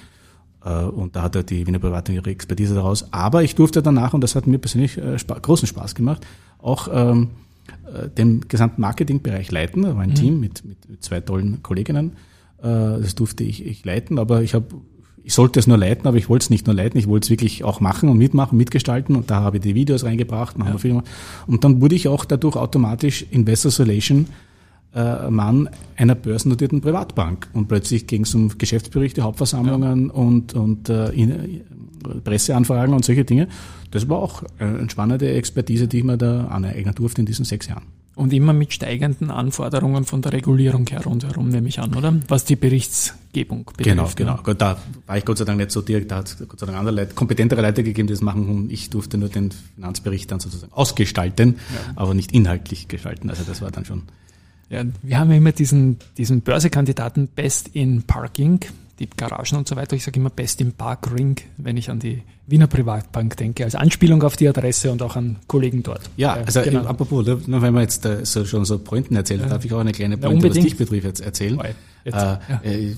Äh, 0.65 0.83
und 0.83 1.15
da 1.15 1.21
hat 1.21 1.35
er 1.35 1.43
die 1.43 1.65
Wiener 1.67 1.79
Privatbank 1.79 2.17
ihre 2.17 2.31
Expertise 2.31 2.73
daraus. 2.73 3.13
Aber 3.13 3.43
ich 3.43 3.55
durfte 3.55 3.81
danach, 3.81 4.13
und 4.13 4.21
das 4.21 4.35
hat 4.35 4.47
mir 4.47 4.57
persönlich 4.57 4.99
großen 5.41 5.67
Spaß 5.67 5.95
gemacht, 5.95 6.25
auch 6.59 6.89
ähm, 6.91 7.29
äh, 7.93 8.09
den 8.09 8.47
gesamten 8.47 8.81
Marketingbereich 8.81 9.51
leiten. 9.51 9.83
Da 9.83 9.95
war 9.95 10.01
ein 10.01 10.09
mhm. 10.09 10.15
Team 10.15 10.39
mit, 10.39 10.65
mit, 10.65 11.03
zwei 11.03 11.19
tollen 11.19 11.61
Kolleginnen 11.61 12.13
das 12.61 13.15
durfte 13.15 13.43
ich, 13.43 13.65
ich 13.65 13.83
leiten, 13.83 14.19
aber 14.19 14.43
ich 14.43 14.53
habe 14.53 14.67
ich 15.23 15.33
sollte 15.33 15.59
es 15.59 15.67
nur 15.67 15.77
leiten, 15.77 16.07
aber 16.07 16.17
ich 16.17 16.29
wollte 16.29 16.43
es 16.43 16.49
nicht 16.49 16.65
nur 16.65 16.75
leiten, 16.75 16.99
ich 16.99 17.07
wollte 17.07 17.25
es 17.25 17.29
wirklich 17.29 17.63
auch 17.63 17.79
machen 17.79 18.09
und 18.09 18.17
mitmachen, 18.17 18.57
mitgestalten 18.57 19.15
und 19.15 19.29
da 19.29 19.41
habe 19.41 19.57
ich 19.57 19.63
die 19.63 19.75
Videos 19.75 20.03
reingebracht, 20.03 20.57
machen 20.57 20.73
ja. 20.73 20.77
Filme. 20.77 21.03
Und 21.47 21.63
dann 21.63 21.81
wurde 21.81 21.95
ich 21.95 22.07
auch 22.07 22.25
dadurch 22.25 22.55
automatisch 22.55 23.25
Investors 23.29 23.79
Relation 23.79 24.27
äh, 24.93 25.29
Mann 25.29 25.69
einer 25.95 26.15
börsennotierten 26.15 26.81
Privatbank 26.81 27.47
und 27.53 27.67
plötzlich 27.67 28.07
ging 28.07 28.23
es 28.23 28.35
um 28.35 28.57
Geschäftsberichte, 28.57 29.21
Hauptversammlungen 29.21 30.07
ja. 30.07 30.13
und, 30.13 30.53
und 30.53 30.89
äh, 30.89 31.61
Presseanfragen 32.23 32.93
und 32.93 33.05
solche 33.05 33.23
Dinge. 33.23 33.47
Das 33.91 34.09
war 34.09 34.17
auch 34.17 34.43
eine 34.57 34.89
spannende 34.89 35.31
Expertise, 35.31 35.87
die 35.87 35.99
ich 35.99 36.03
mir 36.03 36.17
da 36.17 36.47
aneignen 36.47 36.95
durfte 36.95 37.21
in 37.21 37.25
diesen 37.25 37.45
sechs 37.45 37.67
Jahren. 37.67 37.83
Und 38.13 38.33
immer 38.33 38.51
mit 38.51 38.73
steigenden 38.73 39.31
Anforderungen 39.31 40.03
von 40.03 40.21
der 40.21 40.33
Regulierung 40.33 40.85
her 40.87 41.01
rundherum, 41.03 41.47
nehme 41.47 41.69
ich 41.69 41.79
an, 41.79 41.95
oder? 41.95 42.13
Was 42.27 42.43
die 42.43 42.57
Berichtsgebung 42.57 43.63
betrifft. 43.65 44.17
Genau, 44.17 44.35
genau. 44.35 44.53
Da 44.53 44.77
war 45.07 45.17
ich 45.17 45.23
Gott 45.23 45.37
sei 45.37 45.45
Dank 45.45 45.59
nicht 45.59 45.71
so 45.71 45.81
direkt, 45.81 46.11
da 46.11 46.17
hat 46.17 46.27
es 46.27 46.37
Gott 46.37 46.59
sei 46.59 46.65
Dank 46.65 46.77
andere 46.77 46.95
Leute, 46.95 47.13
kompetentere 47.13 47.61
Leute 47.61 47.83
gegeben, 47.83 48.07
die 48.07 48.13
das 48.13 48.21
machen 48.21 48.49
und 48.49 48.71
ich 48.71 48.89
durfte 48.89 49.17
nur 49.17 49.29
den 49.29 49.51
Finanzbericht 49.75 50.29
dann 50.29 50.41
sozusagen 50.41 50.73
ausgestalten, 50.73 51.55
ja. 51.73 51.93
aber 51.95 52.13
nicht 52.13 52.33
inhaltlich 52.33 52.89
gestalten. 52.89 53.29
Also 53.29 53.43
das 53.47 53.61
war 53.61 53.71
dann 53.71 53.85
schon. 53.85 54.03
Ja, 54.69 54.83
wir 55.01 55.17
haben 55.17 55.31
ja 55.31 55.37
immer 55.37 55.53
diesen, 55.53 55.97
diesen 56.17 56.41
Börsekandidaten 56.41 57.27
Best 57.27 57.69
in 57.69 58.03
Parking, 58.03 58.59
die 59.09 59.17
Garagen 59.17 59.57
und 59.57 59.67
so 59.67 59.75
weiter. 59.75 59.95
Ich 59.95 60.03
sage 60.03 60.19
immer 60.19 60.29
Best 60.29 60.61
im 60.61 60.73
Parkring, 60.73 61.37
wenn 61.57 61.77
ich 61.77 61.89
an 61.89 61.99
die 61.99 62.21
Wiener 62.47 62.67
Privatbank 62.67 63.37
denke, 63.37 63.63
als 63.63 63.75
Anspielung 63.75 64.23
auf 64.23 64.35
die 64.35 64.47
Adresse 64.47 64.91
und 64.91 65.01
auch 65.01 65.15
an 65.15 65.37
Kollegen 65.47 65.83
dort. 65.83 66.09
Ja, 66.17 66.33
also 66.33 66.61
genau. 66.61 66.83
apropos, 66.85 67.25
wenn 67.25 67.73
man 67.73 67.81
jetzt 67.81 68.05
da 68.05 68.25
so, 68.25 68.45
schon 68.45 68.65
so 68.65 68.77
Pointen 68.79 69.15
erzählt, 69.15 69.41
ja. 69.41 69.47
darf 69.47 69.63
ich 69.63 69.73
auch 69.73 69.79
eine 69.79 69.91
kleine 69.91 70.17
Pointe, 70.17 70.49
was 70.49 70.57
dich 70.57 70.77
betrifft, 70.77 71.05
jetzt 71.05 71.21
erzählen. 71.21 71.59
Jetzt, 72.03 72.15
äh, 72.15 72.17
ja. 72.19 72.39
Äh, 72.63 72.95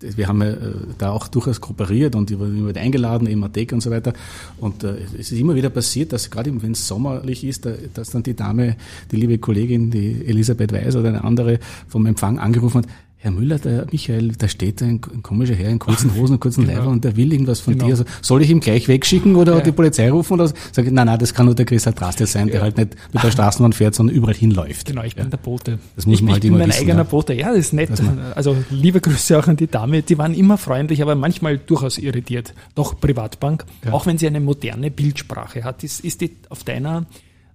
wir 0.00 0.26
haben 0.26 0.42
ja 0.42 0.48
äh, 0.48 0.56
da 0.96 1.10
auch 1.10 1.28
durchaus 1.28 1.60
kooperiert 1.60 2.14
und 2.16 2.30
ich 2.30 2.38
wurde 2.38 2.80
eingeladen, 2.80 3.26
im 3.26 3.44
Athek 3.44 3.72
und 3.72 3.82
so 3.82 3.90
weiter. 3.90 4.14
Und 4.58 4.84
äh, 4.84 4.96
es 5.18 5.32
ist 5.32 5.38
immer 5.38 5.54
wieder 5.54 5.70
passiert, 5.70 6.12
dass 6.12 6.30
gerade 6.30 6.50
wenn 6.62 6.72
es 6.72 6.88
sommerlich 6.88 7.44
ist, 7.44 7.66
da, 7.66 7.72
dass 7.94 8.10
dann 8.10 8.22
die 8.22 8.34
Dame, 8.34 8.76
die 9.10 9.16
liebe 9.16 9.38
Kollegin, 9.38 9.90
die 9.90 10.24
Elisabeth 10.26 10.72
Weiß 10.72 10.96
oder 10.96 11.08
eine 11.08 11.24
andere 11.24 11.58
vom 11.88 12.06
Empfang 12.06 12.38
angerufen 12.38 12.78
hat, 12.78 12.88
Herr 13.20 13.32
Müller, 13.32 13.58
der 13.58 13.86
Michael, 13.90 14.32
da 14.38 14.46
steht 14.46 14.80
ein, 14.80 15.00
ein 15.12 15.24
komischer 15.24 15.54
Herr 15.54 15.70
in 15.70 15.80
kurzen 15.80 16.14
Hosen 16.14 16.34
und 16.34 16.40
kurzen 16.40 16.64
genau. 16.66 16.78
Leiber 16.78 16.90
und 16.90 17.02
der 17.04 17.16
will 17.16 17.32
irgendwas 17.32 17.58
von 17.58 17.72
genau. 17.72 17.86
dir. 17.86 17.90
Also, 17.92 18.04
soll 18.22 18.42
ich 18.42 18.50
ihm 18.50 18.60
gleich 18.60 18.86
wegschicken 18.86 19.34
oder 19.34 19.56
ja. 19.56 19.60
die 19.60 19.72
Polizei 19.72 20.08
rufen 20.08 20.34
oder 20.34 20.46
sage 20.46 20.86
ich, 20.88 20.94
nein, 20.94 21.06
nein, 21.06 21.18
das 21.18 21.34
kann 21.34 21.46
nur 21.46 21.56
der 21.56 21.66
Chris 21.66 21.88
Adraste 21.88 22.26
sein, 22.26 22.46
ja. 22.46 22.52
der 22.52 22.62
halt 22.62 22.76
nicht 22.76 22.94
mit 23.12 23.22
der 23.22 23.32
Straßenbahn 23.32 23.72
fährt, 23.72 23.96
sondern 23.96 24.14
überall 24.14 24.34
hinläuft. 24.34 24.86
Genau, 24.86 25.02
ich 25.02 25.14
ja. 25.14 25.22
bin 25.22 25.30
der 25.30 25.38
Bote. 25.38 25.80
Das 25.96 26.06
muss 26.06 26.18
ich, 26.18 26.22
man 26.22 26.34
halt 26.34 26.44
ich 26.44 26.48
immer 26.48 26.58
bin 26.58 26.68
mein 26.68 26.78
eigener 26.78 27.04
Bote. 27.04 27.34
Ja, 27.34 27.48
das 27.48 27.58
ist 27.58 27.72
nett. 27.72 27.90
Also 28.36 28.56
liebe 28.70 29.00
Grüße 29.00 29.36
auch 29.36 29.48
an 29.48 29.56
die 29.56 29.66
Dame. 29.66 30.02
Die 30.02 30.16
waren 30.16 30.34
immer 30.34 30.56
freundlich, 30.56 31.02
aber 31.02 31.16
manchmal 31.16 31.58
durchaus 31.58 31.98
irritiert. 31.98 32.54
Doch 32.76 33.00
Privatbank, 33.00 33.64
auch 33.90 34.06
wenn 34.06 34.18
sie 34.18 34.28
eine 34.28 34.40
moderne 34.40 34.92
Bildsprache 34.92 35.64
hat, 35.64 35.82
ist, 35.82 36.04
ist 36.04 36.20
die 36.20 36.36
auf 36.50 36.62
deiner 36.62 37.06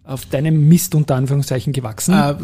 auf 0.06 0.26
deinem 0.26 0.68
Mist 0.68 0.96
unter 0.96 1.16
Anführungszeichen 1.16 1.72
gewachsen? 1.72 2.14
Äh, 2.14 2.36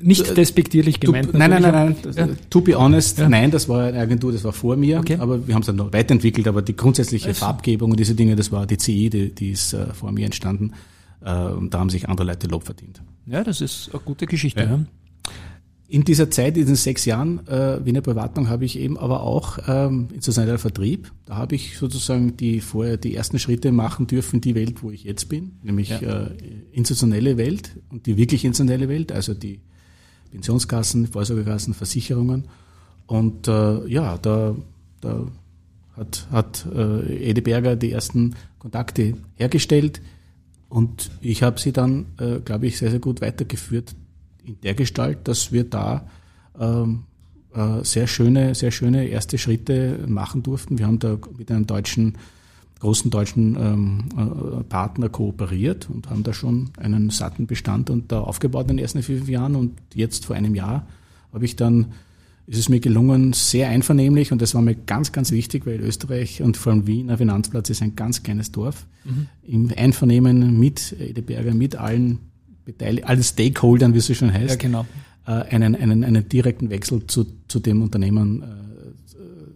Nicht 0.00 0.36
despektierlich 0.36 1.00
gemeint. 1.00 1.32
To, 1.32 1.38
nein, 1.38 1.50
nein, 1.50 1.62
nein, 1.62 1.72
nein. 2.04 2.14
Ja. 2.14 2.28
To 2.50 2.60
be 2.60 2.74
honest, 2.78 3.18
ja. 3.18 3.28
nein, 3.28 3.50
das 3.50 3.68
war 3.68 3.84
eine 3.84 3.98
Agentur, 3.98 4.32
das 4.32 4.44
war 4.44 4.52
vor 4.52 4.76
mir, 4.76 4.98
okay. 4.98 5.16
aber 5.18 5.46
wir 5.46 5.54
haben 5.54 5.62
es 5.62 5.66
dann 5.66 5.76
noch 5.76 5.92
weiterentwickelt, 5.92 6.46
aber 6.46 6.60
die 6.62 6.76
grundsätzliche 6.76 7.28
also. 7.28 7.46
Farbgebung 7.46 7.92
und 7.92 8.00
diese 8.00 8.14
Dinge, 8.14 8.36
das 8.36 8.52
war 8.52 8.66
die 8.66 8.76
CI, 8.76 9.08
die, 9.10 9.34
die 9.34 9.50
ist 9.52 9.72
äh, 9.72 9.86
vor 9.94 10.12
mir 10.12 10.26
entstanden. 10.26 10.72
Äh, 11.24 11.32
und 11.32 11.72
da 11.72 11.80
haben 11.80 11.90
sich 11.90 12.08
andere 12.08 12.26
Leute 12.26 12.46
Lob 12.46 12.64
verdient. 12.64 13.02
Ja, 13.26 13.42
das 13.42 13.60
ist 13.60 13.90
eine 13.92 14.02
gute 14.02 14.26
Geschichte. 14.26 14.62
Ja. 14.62 14.80
In 15.90 16.04
dieser 16.04 16.30
Zeit, 16.30 16.58
in 16.58 16.66
den 16.66 16.76
sechs 16.76 17.06
Jahren 17.06 17.46
äh, 17.46 17.82
Wiener 17.82 18.02
Privatbank, 18.02 18.48
habe 18.48 18.66
ich 18.66 18.78
eben 18.78 18.98
aber 18.98 19.22
auch 19.22 19.58
ähm, 19.66 20.08
institutioneller 20.12 20.58
Vertrieb. 20.58 21.10
Da 21.24 21.36
habe 21.36 21.54
ich 21.54 21.78
sozusagen 21.78 22.36
die 22.36 22.60
vorher 22.60 22.98
die 22.98 23.14
ersten 23.14 23.38
Schritte 23.38 23.72
machen 23.72 24.06
dürfen, 24.06 24.42
die 24.42 24.54
Welt, 24.54 24.82
wo 24.82 24.90
ich 24.90 25.04
jetzt 25.04 25.30
bin, 25.30 25.52
nämlich 25.62 25.88
ja. 25.88 26.26
äh, 26.26 26.30
institutionelle 26.72 27.38
Welt 27.38 27.70
und 27.88 28.04
die 28.04 28.18
wirklich 28.18 28.44
institutionelle 28.44 28.90
Welt, 28.90 29.12
also 29.12 29.32
die 29.32 29.62
Pensionskassen, 30.30 31.06
Vorsorgekassen, 31.06 31.72
Versicherungen. 31.72 32.44
Und 33.06 33.48
äh, 33.48 33.86
ja, 33.86 34.18
da, 34.18 34.56
da 35.00 35.26
hat, 35.96 36.26
hat 36.30 36.66
äh, 36.70 37.30
Ede 37.30 37.40
Berger 37.40 37.76
die 37.76 37.92
ersten 37.92 38.34
Kontakte 38.58 39.14
hergestellt 39.36 40.02
und 40.68 41.10
ich 41.22 41.42
habe 41.42 41.58
sie 41.58 41.72
dann, 41.72 42.08
äh, 42.18 42.40
glaube 42.40 42.66
ich, 42.66 42.76
sehr, 42.76 42.90
sehr 42.90 43.00
gut 43.00 43.22
weitergeführt 43.22 43.94
in 44.48 44.60
der 44.62 44.74
Gestalt, 44.74 45.28
dass 45.28 45.52
wir 45.52 45.64
da 45.64 46.06
ähm, 46.58 47.04
äh, 47.54 47.84
sehr 47.84 48.06
schöne, 48.06 48.54
sehr 48.54 48.70
schöne 48.70 49.06
erste 49.06 49.38
Schritte 49.38 50.04
machen 50.06 50.42
durften. 50.42 50.78
Wir 50.78 50.86
haben 50.86 50.98
da 50.98 51.18
mit 51.36 51.50
einem 51.50 51.66
deutschen, 51.66 52.18
großen 52.80 53.10
deutschen 53.10 53.56
ähm, 53.56 54.04
äh, 54.16 54.64
Partner 54.64 55.08
kooperiert 55.08 55.88
und 55.90 56.10
haben 56.10 56.22
da 56.22 56.32
schon 56.32 56.70
einen 56.78 57.10
satten 57.10 57.46
Bestand 57.46 57.90
und 57.90 58.10
da 58.10 58.20
aufgebaut 58.20 58.70
in 58.70 58.76
den 58.76 58.82
ersten 58.82 59.02
fünf 59.02 59.28
Jahren. 59.28 59.54
Und 59.54 59.78
jetzt 59.94 60.26
vor 60.26 60.36
einem 60.36 60.54
Jahr 60.54 60.86
habe 61.32 61.44
ich 61.44 61.56
dann 61.56 61.92
ist 62.48 62.58
es 62.58 62.70
mir 62.70 62.80
gelungen, 62.80 63.34
sehr 63.34 63.68
einvernehmlich, 63.68 64.32
und 64.32 64.40
das 64.40 64.54
war 64.54 64.62
mir 64.62 64.74
ganz, 64.74 65.12
ganz 65.12 65.30
wichtig, 65.32 65.66
weil 65.66 65.80
Österreich 65.80 66.40
und 66.40 66.56
vor 66.56 66.72
allem 66.72 66.86
Wien, 66.86 67.10
ein 67.10 67.18
Finanzplatz 67.18 67.68
ist 67.68 67.82
ein 67.82 67.94
ganz 67.94 68.22
kleines 68.22 68.52
Dorf, 68.52 68.86
mhm. 69.04 69.26
im 69.42 69.70
Einvernehmen 69.76 70.58
mit 70.58 70.96
Edeberger, 70.98 71.52
mit 71.52 71.76
allen 71.76 72.20
beteiligt, 72.68 73.06
allen 73.06 73.22
Stakeholdern, 73.22 73.94
wie 73.94 73.98
es 73.98 74.06
so 74.06 74.14
schön 74.14 74.32
heißt, 74.32 74.50
ja, 74.50 74.56
genau. 74.56 74.86
äh, 75.26 75.30
einen, 75.30 75.74
einen, 75.74 76.04
einen 76.04 76.28
direkten 76.28 76.70
Wechsel 76.70 77.06
zu, 77.06 77.26
zu 77.48 77.60
dem 77.60 77.82
Unternehmen 77.82 78.42
äh, 78.42 78.46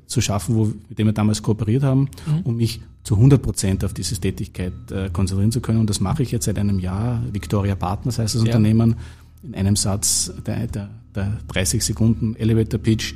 zu 0.07 0.20
schaffen, 0.20 0.57
wo, 0.57 0.72
mit 0.88 0.98
dem 0.98 1.07
wir 1.07 1.12
damals 1.12 1.42
kooperiert 1.42 1.83
haben, 1.83 2.09
mhm. 2.27 2.40
um 2.44 2.57
mich 2.57 2.81
zu 3.05 3.16
100 3.16 3.42
Prozent 3.42 3.85
auf 3.85 3.92
diese 3.92 4.16
Tätigkeit 4.16 4.72
äh, 4.90 5.11
konzentrieren 5.12 5.53
zu 5.53 5.61
können. 5.61 5.81
Und 5.81 5.90
das 5.90 6.01
mache 6.01 6.22
ich 6.22 6.31
jetzt 6.31 6.46
seit 6.46 6.59
einem 6.59 6.79
Jahr. 6.79 7.22
Victoria 7.33 7.75
Partners 7.75 8.18
heißt 8.18 8.35
das 8.35 8.42
ja. 8.42 8.46
Unternehmen. 8.46 8.96
In 9.42 9.55
einem 9.55 9.77
Satz 9.77 10.33
der, 10.46 10.66
der, 10.68 10.88
der 11.14 11.38
30 11.48 11.85
Sekunden 11.85 12.37
Elevator 12.37 12.81
Pitch. 12.81 13.14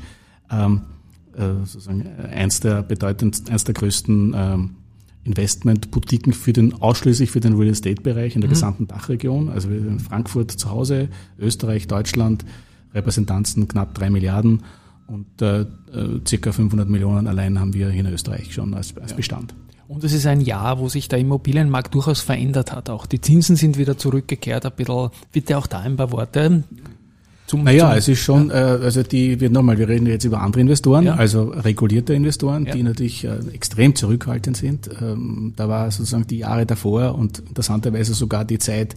Ähm, 0.51 0.83
äh, 1.35 1.65
sozusagen 1.65 2.07
eins 2.07 2.61
der 2.61 2.83
bedeutendsten, 2.83 3.53
eins 3.53 3.65
der 3.65 3.75
größten 3.75 4.35
ähm, 4.37 4.71
Investment-Boutiquen 5.27 6.33
für 6.33 6.53
den, 6.53 6.75
ausschließlich 6.81 7.31
für 7.31 7.41
den 7.41 7.55
Real 7.55 7.71
Estate-Bereich 7.71 8.35
in 8.35 8.41
der 8.41 8.49
mhm. 8.49 8.53
gesamten 8.53 8.87
Dachregion. 8.87 9.49
Also 9.49 9.71
wir 9.71 9.79
in 9.79 10.01
Frankfurt 10.01 10.53
zu 10.53 10.71
Hause, 10.71 11.09
Österreich, 11.39 11.87
Deutschland, 11.87 12.45
Repräsentanzen 12.95 13.69
knapp 13.69 13.95
drei 13.95 14.11
Milliarden 14.11 14.63
und 15.07 15.43
äh, 15.43 15.61
äh 15.61 15.67
circa 16.27 16.53
500 16.53 16.89
Millionen 16.89 17.27
allein 17.27 17.61
haben 17.61 17.75
wir 17.75 17.91
hier 17.91 18.01
in 18.01 18.13
Österreich 18.13 18.55
schon 18.55 18.75
als, 18.75 18.97
als 18.97 19.11
ja. 19.11 19.17
Bestand. 19.17 19.55
Und 19.89 20.03
es 20.03 20.13
ist 20.13 20.27
ein 20.27 20.41
Jahr, 20.41 20.81
wo 20.81 20.89
sich 20.89 21.09
der 21.09 21.21
Immobilienmarkt 21.21 21.95
durchaus 21.95 22.21
verändert 22.21 22.73
hat. 22.73 22.91
Auch 22.91 23.07
die 23.07 23.21
Zinsen 23.21 23.55
sind 23.55 23.79
wieder 23.79 23.97
zurückgekehrt. 23.97 24.67
Ein 24.67 24.73
bisschen, 24.73 25.11
bitte 25.31 25.59
auch 25.59 25.69
da 25.69 25.81
ein 25.81 25.97
paar 25.97 26.11
Worte. 26.11 26.65
Zum, 27.47 27.65
naja, 27.65 27.91
zum, 27.91 27.99
es 27.99 28.09
ist 28.09 28.21
schon, 28.21 28.49
ja. 28.49 28.77
äh, 28.77 28.85
also 28.85 29.03
die, 29.03 29.41
wir 29.41 29.51
nochmal, 29.51 29.79
wir 29.79 29.89
reden 29.89 30.07
jetzt 30.07 30.25
über 30.25 30.41
andere 30.41 30.63
Investoren, 30.63 31.05
ja. 31.05 31.15
also 31.15 31.45
regulierte 31.45 32.13
Investoren, 32.15 32.67
ja. 32.67 32.73
die 32.73 32.83
natürlich 32.83 33.25
äh, 33.25 33.39
extrem 33.53 33.95
zurückhaltend 33.95 34.57
sind. 34.57 34.91
Ähm, 35.01 35.53
da 35.57 35.69
war 35.69 35.91
sozusagen 35.91 36.27
die 36.27 36.39
Jahre 36.39 36.67
davor 36.67 37.15
und 37.15 37.39
interessanterweise 37.41 38.15
sogar 38.15 38.45
die 38.45 38.59
Zeit 38.59 38.97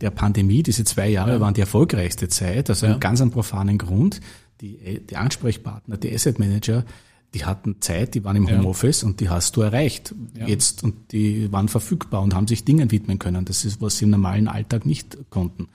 der 0.00 0.10
Pandemie, 0.10 0.62
diese 0.62 0.84
zwei 0.84 1.08
Jahre 1.08 1.40
waren 1.40 1.54
die 1.54 1.60
erfolgreichste 1.60 2.28
Zeit, 2.28 2.68
also 2.68 2.86
ja. 2.86 2.98
ganz 2.98 3.20
einen 3.20 3.30
profanen 3.30 3.78
Grund. 3.78 4.20
Die, 4.60 5.00
die 5.00 5.16
Ansprechpartner, 5.16 5.96
die 5.96 6.14
Asset 6.14 6.38
Manager, 6.38 6.84
die 7.34 7.44
hatten 7.44 7.80
Zeit, 7.80 8.14
die 8.14 8.24
waren 8.24 8.36
im 8.36 8.48
Homeoffice 8.48 9.02
ja. 9.02 9.08
und 9.08 9.20
die 9.20 9.28
hast 9.28 9.56
du 9.56 9.62
erreicht 9.62 10.14
ja. 10.38 10.46
jetzt 10.46 10.84
und 10.84 11.12
die 11.12 11.50
waren 11.52 11.68
verfügbar 11.68 12.22
und 12.22 12.34
haben 12.34 12.46
sich 12.46 12.64
Dingen 12.64 12.90
widmen 12.90 13.18
können. 13.18 13.44
Das 13.44 13.64
ist, 13.64 13.80
was 13.80 13.98
sie 13.98 14.04
im 14.04 14.10
normalen 14.10 14.46
Alltag 14.46 14.86
nicht 14.86 15.18
konnten. 15.30 15.68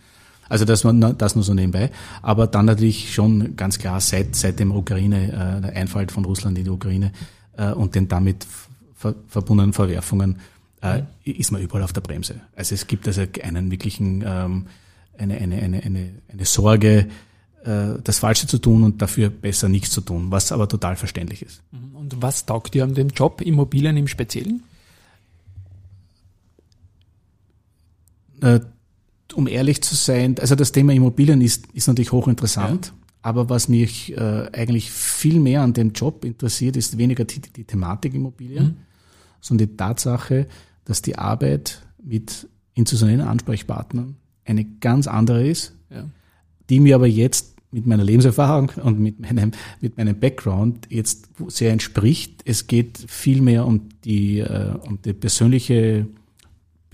Also 0.49 0.65
das, 0.65 0.85
das 1.17 1.35
nur 1.35 1.43
so 1.43 1.53
nebenbei. 1.53 1.91
Aber 2.21 2.47
dann 2.47 2.65
natürlich 2.65 3.13
schon 3.13 3.55
ganz 3.55 3.79
klar 3.79 4.01
seit, 4.01 4.35
seit 4.35 4.59
dem 4.59 4.71
Ukraine, 4.71 5.27
äh, 5.27 5.61
der 5.61 5.75
Einfall 5.75 6.07
von 6.09 6.25
Russland 6.25 6.57
in 6.57 6.65
die 6.65 6.69
Ukraine 6.69 7.11
äh, 7.55 7.71
und 7.71 7.95
den 7.95 8.07
damit 8.07 8.45
ver 8.95 9.15
verbundenen 9.27 9.71
Verwerfungen 9.71 10.39
äh, 10.81 11.03
ist 11.23 11.51
man 11.51 11.61
überall 11.61 11.83
auf 11.83 11.93
der 11.93 12.01
Bremse. 12.01 12.41
Also 12.55 12.75
es 12.75 12.87
gibt 12.87 13.07
also 13.07 13.23
einen 13.43 13.71
wirklichen 13.71 14.23
ähm, 14.25 14.65
eine, 15.17 15.37
eine, 15.37 15.61
eine, 15.61 15.83
eine, 15.83 16.11
eine 16.31 16.45
Sorge, 16.45 17.07
äh, 17.63 17.87
das 18.03 18.19
Falsche 18.19 18.47
zu 18.47 18.57
tun 18.57 18.83
und 18.83 19.01
dafür 19.01 19.29
besser 19.29 19.69
nichts 19.69 19.91
zu 19.91 20.01
tun, 20.01 20.31
was 20.31 20.51
aber 20.51 20.67
total 20.67 20.95
verständlich 20.95 21.41
ist. 21.41 21.61
Mhm. 21.71 21.95
Und 21.95 22.21
was 22.21 22.45
taugt 22.45 22.73
dir 22.73 22.83
an 22.83 22.93
dem 22.93 23.09
Job 23.09 23.41
Immobilien 23.41 23.97
im 23.97 24.07
Speziellen? 24.07 24.63
Um 29.39 29.47
ehrlich 29.47 29.81
zu 29.81 29.95
sein, 29.95 30.35
also 30.37 30.53
das 30.53 30.73
Thema 30.73 30.91
Immobilien 30.91 31.39
ist, 31.39 31.67
ist 31.71 31.87
natürlich 31.87 32.11
hochinteressant, 32.11 32.87
ja. 32.87 32.93
aber 33.21 33.49
was 33.49 33.69
mich 33.69 34.11
äh, 34.17 34.49
eigentlich 34.51 34.91
viel 34.91 35.39
mehr 35.39 35.61
an 35.61 35.71
dem 35.71 35.93
Job 35.93 36.25
interessiert, 36.25 36.75
ist 36.75 36.97
weniger 36.97 37.23
die, 37.23 37.39
die 37.39 37.63
Thematik 37.63 38.13
Immobilien, 38.15 38.65
mhm. 38.65 38.77
sondern 39.39 39.69
die 39.69 39.77
Tatsache, 39.77 40.45
dass 40.83 41.01
die 41.01 41.17
Arbeit 41.17 41.83
mit 42.03 42.49
institutionellen 42.73 43.25
Ansprechpartnern 43.25 44.17
eine 44.43 44.65
ganz 44.65 45.07
andere 45.07 45.47
ist, 45.47 45.71
ja. 45.89 46.03
die 46.69 46.81
mir 46.81 46.95
aber 46.95 47.07
jetzt 47.07 47.55
mit 47.71 47.87
meiner 47.87 48.03
Lebenserfahrung 48.03 48.73
und 48.83 48.99
mit 48.99 49.21
meinem, 49.21 49.51
mit 49.79 49.95
meinem 49.95 50.19
Background 50.19 50.85
jetzt 50.89 51.29
sehr 51.47 51.71
entspricht. 51.71 52.41
Es 52.43 52.67
geht 52.67 52.97
viel 53.07 53.41
mehr 53.41 53.65
um 53.65 53.87
die, 54.03 54.39
äh, 54.39 54.73
um 54.81 55.01
die 55.01 55.13
persönliche 55.13 56.07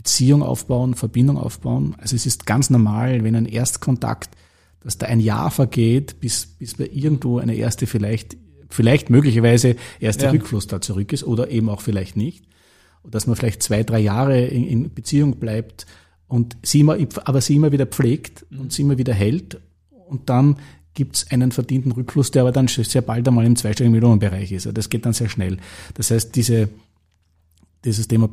Beziehung 0.05 0.43
aufbauen, 0.43 0.93
Verbindung 0.93 1.35
aufbauen. 1.37 1.95
Also 1.97 2.15
es 2.15 2.27
ist 2.27 2.45
ganz 2.45 2.69
normal, 2.69 3.23
wenn 3.23 3.35
ein 3.35 3.47
Erstkontakt, 3.47 4.29
dass 4.81 4.99
da 4.99 5.07
ein 5.07 5.19
Jahr 5.19 5.49
vergeht, 5.49 6.19
bis, 6.19 6.45
bis 6.45 6.75
bei 6.75 6.87
irgendwo 6.93 7.39
eine 7.39 7.55
erste 7.55 7.87
vielleicht, 7.87 8.37
vielleicht 8.69 9.09
möglicherweise 9.09 9.75
erste 9.99 10.25
ja. 10.25 10.31
Rückfluss 10.31 10.67
da 10.67 10.79
zurück 10.79 11.11
ist 11.11 11.23
oder 11.23 11.49
eben 11.49 11.69
auch 11.69 11.81
vielleicht 11.81 12.17
nicht. 12.17 12.45
Und 13.01 13.15
dass 13.15 13.25
man 13.25 13.35
vielleicht 13.35 13.63
zwei, 13.63 13.81
drei 13.81 13.99
Jahre 13.99 14.45
in, 14.45 14.67
in 14.67 14.93
Beziehung 14.93 15.37
bleibt 15.37 15.87
und 16.27 16.55
sie 16.61 16.81
immer, 16.81 16.97
aber 17.23 17.41
sie 17.41 17.55
immer 17.55 17.71
wieder 17.71 17.87
pflegt 17.87 18.45
und 18.51 18.71
sie 18.71 18.83
immer 18.83 18.99
wieder 18.99 19.13
hält 19.13 19.59
und 20.07 20.29
dann 20.29 20.57
gibt's 20.93 21.31
einen 21.31 21.51
verdienten 21.51 21.91
Rückfluss, 21.91 22.29
der 22.29 22.43
aber 22.43 22.51
dann 22.51 22.67
sehr 22.67 23.01
bald 23.01 23.27
einmal 23.27 23.45
im 23.45 23.55
zweistelligen 23.55 23.91
Millionenbereich 23.91 24.51
ist. 24.51 24.69
Das 24.71 24.89
geht 24.91 25.05
dann 25.07 25.13
sehr 25.13 25.29
schnell. 25.29 25.57
Das 25.95 26.11
heißt, 26.11 26.35
diese, 26.35 26.69
dieses 27.85 28.07
Thema 28.07 28.29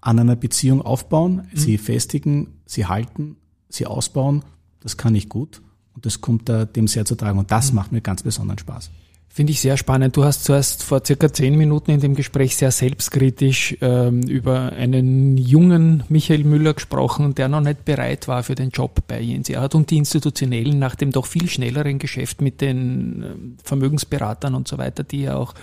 an 0.00 0.18
einer 0.18 0.36
Beziehung 0.36 0.82
aufbauen, 0.82 1.48
mhm. 1.52 1.56
sie 1.56 1.78
festigen, 1.78 2.48
sie 2.66 2.86
halten, 2.86 3.36
sie 3.68 3.86
ausbauen, 3.86 4.44
das 4.80 4.96
kann 4.96 5.14
ich 5.14 5.28
gut 5.28 5.62
und 5.94 6.06
das 6.06 6.20
kommt 6.20 6.48
da 6.48 6.64
dem 6.64 6.88
sehr 6.88 7.04
zu 7.04 7.14
tragen 7.14 7.38
und 7.38 7.50
das 7.50 7.70
mhm. 7.70 7.76
macht 7.76 7.92
mir 7.92 8.00
ganz 8.00 8.22
besonderen 8.22 8.58
Spaß. 8.58 8.90
Finde 9.34 9.50
ich 9.50 9.60
sehr 9.60 9.76
spannend. 9.76 10.16
Du 10.16 10.22
hast 10.22 10.44
zuerst 10.44 10.84
vor 10.84 11.02
circa 11.04 11.32
zehn 11.32 11.56
Minuten 11.56 11.90
in 11.90 11.98
dem 11.98 12.14
Gespräch 12.14 12.54
sehr 12.54 12.70
selbstkritisch 12.70 13.76
ähm, 13.80 14.22
über 14.22 14.72
einen 14.74 15.36
jungen 15.36 16.04
Michael 16.08 16.44
Müller 16.44 16.72
gesprochen, 16.74 17.34
der 17.34 17.48
noch 17.48 17.60
nicht 17.60 17.84
bereit 17.84 18.28
war 18.28 18.44
für 18.44 18.54
den 18.54 18.70
Job 18.70 19.00
bei 19.08 19.20
Jens 19.20 19.48
Erhard 19.48 19.74
und 19.74 19.90
die 19.90 19.96
Institutionellen 19.96 20.78
nach 20.78 20.94
dem 20.94 21.10
doch 21.10 21.26
viel 21.26 21.48
schnelleren 21.48 21.98
Geschäft 21.98 22.42
mit 22.42 22.60
den 22.60 23.24
ähm, 23.24 23.56
Vermögensberatern 23.64 24.54
und 24.54 24.68
so 24.68 24.78
weiter, 24.78 25.02
die 25.02 25.22
ja 25.22 25.34
auch 25.34 25.54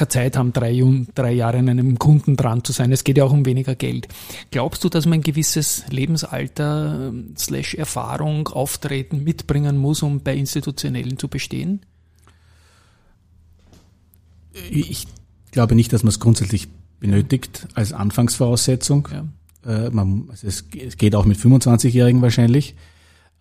keine 0.00 0.08
Zeit 0.08 0.36
haben, 0.36 0.52
drei, 0.52 0.82
drei 1.14 1.32
Jahre 1.32 1.58
an 1.58 1.68
einem 1.68 1.98
Kunden 1.98 2.36
dran 2.36 2.64
zu 2.64 2.72
sein. 2.72 2.90
Es 2.90 3.04
geht 3.04 3.18
ja 3.18 3.24
auch 3.24 3.32
um 3.32 3.44
weniger 3.44 3.74
Geld. 3.74 4.08
Glaubst 4.50 4.82
du, 4.82 4.88
dass 4.88 5.06
man 5.06 5.20
ein 5.20 5.22
gewisses 5.22 5.84
Lebensalter 5.90 7.08
ähm, 7.08 7.34
slash 7.36 7.74
Erfahrung, 7.74 8.48
Auftreten 8.48 9.22
mitbringen 9.24 9.76
muss, 9.76 10.02
um 10.02 10.20
bei 10.20 10.34
Institutionellen 10.34 11.18
zu 11.18 11.28
bestehen? 11.28 11.80
Ich 14.70 15.06
glaube 15.52 15.74
nicht, 15.74 15.92
dass 15.92 16.02
man 16.02 16.08
es 16.08 16.20
grundsätzlich 16.20 16.68
benötigt 16.98 17.68
als 17.74 17.92
Anfangsvoraussetzung. 17.92 19.08
Ja. 19.12 19.86
Äh, 19.86 19.90
man, 19.90 20.24
also 20.30 20.46
es, 20.46 20.64
es, 20.76 20.96
geht 20.96 21.14
auch 21.14 21.24
mit 21.26 21.38
25-Jährigen 21.38 22.22
wahrscheinlich, 22.22 22.74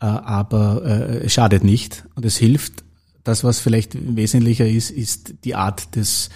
äh, 0.01 0.05
aber 0.05 0.83
äh, 0.85 1.25
es 1.25 1.33
schadet 1.33 1.63
nicht 1.63 2.05
und 2.15 2.25
es 2.25 2.37
hilft. 2.37 2.83
Das, 3.23 3.43
was 3.43 3.59
vielleicht 3.59 3.97
wesentlicher 4.15 4.67
ist, 4.67 4.91
ist 4.91 5.43
die 5.43 5.55
Art 5.55 5.95
des, 5.95 6.29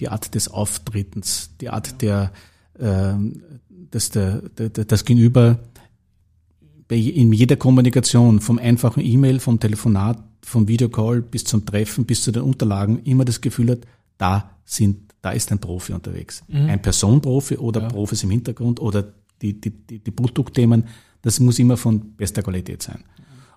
die 0.00 0.08
Art 0.08 0.34
des 0.34 0.48
Auftretens, 0.48 1.50
die 1.60 1.68
Art 1.68 2.00
der, 2.02 2.32
äh, 2.78 3.14
dass 3.90 4.10
der, 4.10 4.42
der, 4.48 4.70
das 4.70 5.04
Gegenüber 5.04 5.58
in 6.88 7.32
jeder 7.32 7.56
Kommunikation, 7.56 8.40
vom 8.40 8.58
einfachen 8.58 9.02
E-Mail, 9.02 9.40
vom 9.40 9.58
Telefonat, 9.58 10.22
vom 10.42 10.68
Videocall 10.68 11.22
bis 11.22 11.44
zum 11.44 11.64
Treffen, 11.64 12.04
bis 12.04 12.22
zu 12.22 12.32
den 12.32 12.42
Unterlagen, 12.42 12.98
immer 13.04 13.24
das 13.24 13.40
Gefühl 13.40 13.70
hat, 13.70 13.86
da 14.18 14.50
sind, 14.64 15.14
da 15.22 15.30
ist 15.30 15.50
ein 15.52 15.58
Profi 15.58 15.92
unterwegs. 15.92 16.42
Mhm. 16.48 16.68
Ein 16.68 16.82
Personenprofi 16.82 17.56
oder 17.56 17.82
ja. 17.82 17.88
Profis 17.88 18.22
im 18.24 18.30
Hintergrund 18.30 18.80
oder 18.80 19.12
die, 19.40 19.60
die, 19.60 19.70
die, 19.70 19.98
die 20.00 20.10
Produktthemen, 20.10 20.84
das 21.22 21.40
muss 21.40 21.58
immer 21.58 21.76
von 21.76 22.14
bester 22.16 22.42
Qualität 22.42 22.82
sein. 22.82 23.04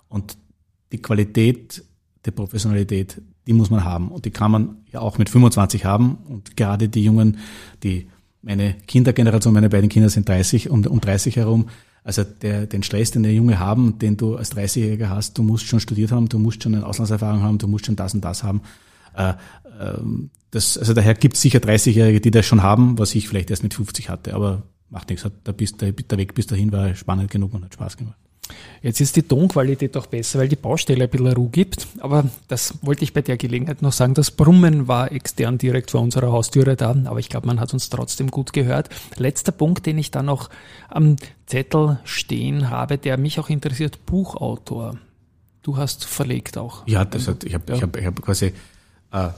Und 0.08 0.36
die 0.92 1.02
Qualität 1.02 1.84
der 2.26 2.32
Professionalität, 2.32 3.22
die 3.46 3.52
muss 3.52 3.70
man 3.70 3.84
haben. 3.84 4.10
Und 4.10 4.24
die 4.24 4.30
kann 4.30 4.50
man 4.50 4.76
ja 4.92 5.00
auch 5.00 5.18
mit 5.18 5.30
25 5.30 5.84
haben. 5.84 6.18
Und 6.28 6.56
gerade 6.56 6.88
die 6.88 7.04
Jungen, 7.04 7.38
die, 7.82 8.08
meine 8.42 8.74
Kindergeneration, 8.86 9.54
meine 9.54 9.68
beiden 9.68 9.88
Kinder 9.88 10.08
sind 10.08 10.28
30 10.28 10.70
und 10.70 10.86
um 10.86 11.00
30 11.00 11.36
herum, 11.36 11.68
also 12.06 12.22
der, 12.22 12.66
den 12.66 12.84
Stress, 12.84 13.10
den 13.10 13.24
der 13.24 13.34
Junge 13.34 13.58
haben, 13.58 13.98
den 13.98 14.16
du 14.16 14.36
als 14.36 14.52
30-Jähriger 14.52 15.08
hast, 15.08 15.36
du 15.38 15.42
musst 15.42 15.66
schon 15.66 15.80
studiert 15.80 16.12
haben, 16.12 16.28
du 16.28 16.38
musst 16.38 16.62
schon 16.62 16.74
eine 16.74 16.86
Auslandserfahrung 16.86 17.42
haben, 17.42 17.58
du 17.58 17.66
musst 17.66 17.86
schon 17.86 17.96
das 17.96 18.14
und 18.14 18.24
das 18.24 18.44
haben. 18.44 18.62
Äh, 19.16 19.34
ähm, 19.80 20.30
das, 20.52 20.78
also 20.78 20.94
daher 20.94 21.14
gibt 21.14 21.34
es 21.34 21.42
sicher 21.42 21.58
30-Jährige, 21.58 22.20
die 22.20 22.30
das 22.30 22.46
schon 22.46 22.62
haben, 22.62 22.96
was 22.96 23.14
ich 23.16 23.28
vielleicht 23.28 23.50
erst 23.50 23.64
mit 23.64 23.74
50 23.74 24.08
hatte, 24.08 24.34
aber 24.34 24.62
macht 24.88 25.10
nichts. 25.10 25.28
Der 25.44 26.18
Weg 26.18 26.34
bis 26.34 26.46
dahin 26.46 26.70
war 26.70 26.94
spannend 26.94 27.30
genug 27.30 27.54
und 27.54 27.64
hat 27.64 27.74
Spaß 27.74 27.96
gemacht. 27.96 28.18
Jetzt 28.82 29.00
ist 29.00 29.16
die 29.16 29.22
Tonqualität 29.22 29.96
auch 29.96 30.06
besser, 30.06 30.38
weil 30.38 30.48
die 30.48 30.56
Baustelle 30.56 31.04
ein 31.04 31.10
bisschen 31.10 31.32
Ruhe 31.32 31.48
gibt. 31.48 31.86
Aber 31.98 32.24
das 32.48 32.74
wollte 32.82 33.04
ich 33.04 33.12
bei 33.12 33.22
der 33.22 33.36
Gelegenheit 33.36 33.82
noch 33.82 33.92
sagen. 33.92 34.14
Das 34.14 34.30
Brummen 34.30 34.88
war 34.88 35.10
extern 35.12 35.58
direkt 35.58 35.90
vor 35.90 36.00
unserer 36.00 36.32
Haustüre 36.32 36.76
da, 36.76 36.90
aber 37.04 37.18
ich 37.18 37.28
glaube, 37.28 37.46
man 37.46 37.60
hat 37.60 37.72
uns 37.72 37.90
trotzdem 37.90 38.30
gut 38.30 38.52
gehört. 38.52 38.88
Letzter 39.16 39.52
Punkt, 39.52 39.86
den 39.86 39.98
ich 39.98 40.10
da 40.10 40.22
noch 40.22 40.50
am 40.88 41.16
Zettel 41.46 41.98
stehen 42.04 42.70
habe, 42.70 42.98
der 42.98 43.16
mich 43.16 43.40
auch 43.40 43.48
interessiert, 43.48 44.06
Buchautor. 44.06 44.98
Du 45.62 45.76
hast 45.76 46.04
verlegt 46.04 46.58
auch. 46.58 46.86
Ja, 46.86 47.04
das 47.04 47.26
hat, 47.26 47.44
ich 47.44 47.54
habe 47.54 47.64
ja. 47.68 47.74
ich 47.74 47.82
hab, 47.82 47.96
ich 47.96 48.06
hab 48.06 48.22
quasi 48.22 48.52
äh, 49.12 49.28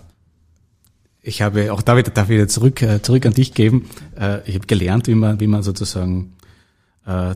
ich 1.23 1.43
habe 1.43 1.73
auch 1.73 1.83
da 1.83 1.97
wieder, 1.97 2.11
darf 2.11 2.31
ich 2.31 2.37
wieder 2.37 2.49
zurück, 2.49 2.81
äh, 2.83 3.03
zurück 3.03 3.27
an 3.27 3.35
dich 3.35 3.53
geben. 3.53 3.89
Äh, 4.19 4.49
ich 4.49 4.55
habe 4.55 4.67
gelernt, 4.67 5.09
wie 5.09 5.15
man, 5.15 5.41
wie 5.41 5.47
man 5.47 5.63
sozusagen 5.63 6.35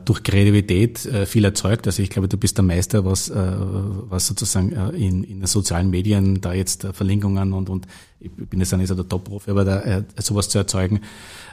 durch 0.05 0.21
Kreativität 0.21 1.03
äh, 1.05 1.25
viel 1.25 1.43
erzeugt. 1.45 1.87
Also 1.87 2.03
ich 2.03 2.11
glaube, 2.11 2.27
du 2.27 2.37
bist 2.37 2.57
der 2.57 2.63
Meister, 2.63 3.05
was, 3.05 3.29
äh, 3.29 3.35
was 3.35 4.27
sozusagen 4.27 4.71
äh, 4.71 4.89
in, 4.89 5.23
in 5.23 5.39
den 5.39 5.47
sozialen 5.47 5.89
Medien 5.89 6.41
da 6.41 6.53
jetzt 6.53 6.83
äh, 6.83 6.93
Verlinkungen 6.93 7.53
und, 7.53 7.69
und 7.69 7.87
ich 8.19 8.31
bin 8.31 8.59
jetzt 8.59 8.71
nicht 8.77 8.87
so 8.87 8.95
der 8.95 9.09
Top-Profi, 9.09 9.49
aber 9.49 9.65
da, 9.65 9.81
äh, 9.81 10.03
sowas 10.19 10.49
zu 10.49 10.59
erzeugen, 10.59 11.01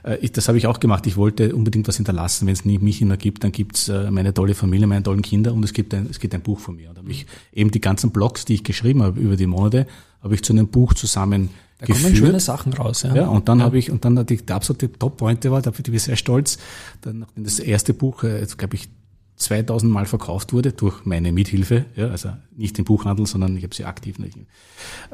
äh, 0.04 0.18
ich, 0.18 0.32
das 0.32 0.48
habe 0.48 0.58
ich 0.58 0.66
auch 0.66 0.80
gemacht. 0.80 1.06
Ich 1.06 1.16
wollte 1.16 1.54
unbedingt 1.54 1.88
was 1.88 1.96
hinterlassen. 1.96 2.46
Wenn 2.46 2.52
es 2.52 2.64
nicht 2.64 2.82
mich 2.82 3.00
immer 3.00 3.16
gibt, 3.16 3.42
dann 3.42 3.52
gibt's 3.52 3.88
äh, 3.88 4.10
meine 4.10 4.34
tolle 4.34 4.54
Familie, 4.54 4.86
meine 4.86 5.02
tollen 5.02 5.22
Kinder 5.22 5.54
und 5.54 5.64
es 5.64 5.72
gibt 5.72 5.94
ein, 5.94 6.06
es 6.10 6.20
gibt 6.20 6.34
ein 6.34 6.42
Buch 6.42 6.60
von 6.60 6.76
mir. 6.76 6.90
Und 6.90 6.96
da 6.96 7.00
habe 7.00 7.10
ich 7.10 7.26
eben 7.52 7.70
die 7.70 7.80
ganzen 7.80 8.10
Blogs, 8.10 8.44
die 8.44 8.54
ich 8.54 8.64
geschrieben 8.64 9.02
habe 9.02 9.18
über 9.18 9.36
die 9.36 9.46
Monate, 9.46 9.86
habe 10.22 10.34
ich 10.34 10.42
zu 10.42 10.52
einem 10.52 10.68
Buch 10.68 10.94
zusammen 10.94 11.50
da 11.80 11.86
kommen 11.86 12.14
schöne 12.14 12.40
Sachen 12.40 12.74
raus. 12.74 13.02
Ja, 13.02 13.14
ja 13.14 13.28
und 13.28 13.48
dann 13.48 13.60
ja. 13.60 13.64
habe 13.64 13.78
ich, 13.78 13.90
und 13.90 14.04
dann 14.04 14.26
die, 14.26 14.36
die 14.36 14.52
absolute 14.52 14.92
Top-Pointe 14.92 15.50
war, 15.50 15.62
da 15.62 15.70
bin 15.70 15.94
ich 15.94 16.02
sehr 16.02 16.16
stolz, 16.16 16.58
dann, 17.00 17.20
nachdem 17.20 17.44
das 17.44 17.58
erste 17.58 17.94
Buch, 17.94 18.22
äh, 18.22 18.38
jetzt 18.38 18.58
glaube 18.58 18.74
ich, 18.74 18.90
2000 19.36 19.90
Mal 19.90 20.04
verkauft 20.04 20.52
wurde 20.52 20.72
durch 20.72 21.06
meine 21.06 21.32
Mithilfe, 21.32 21.86
ja, 21.96 22.08
also 22.08 22.30
nicht 22.54 22.78
im 22.78 22.84
Buchhandel, 22.84 23.26
sondern 23.26 23.56
ich 23.56 23.64
habe 23.64 23.74
sie 23.74 23.86
aktiv 23.86 24.18
nicht. 24.18 24.36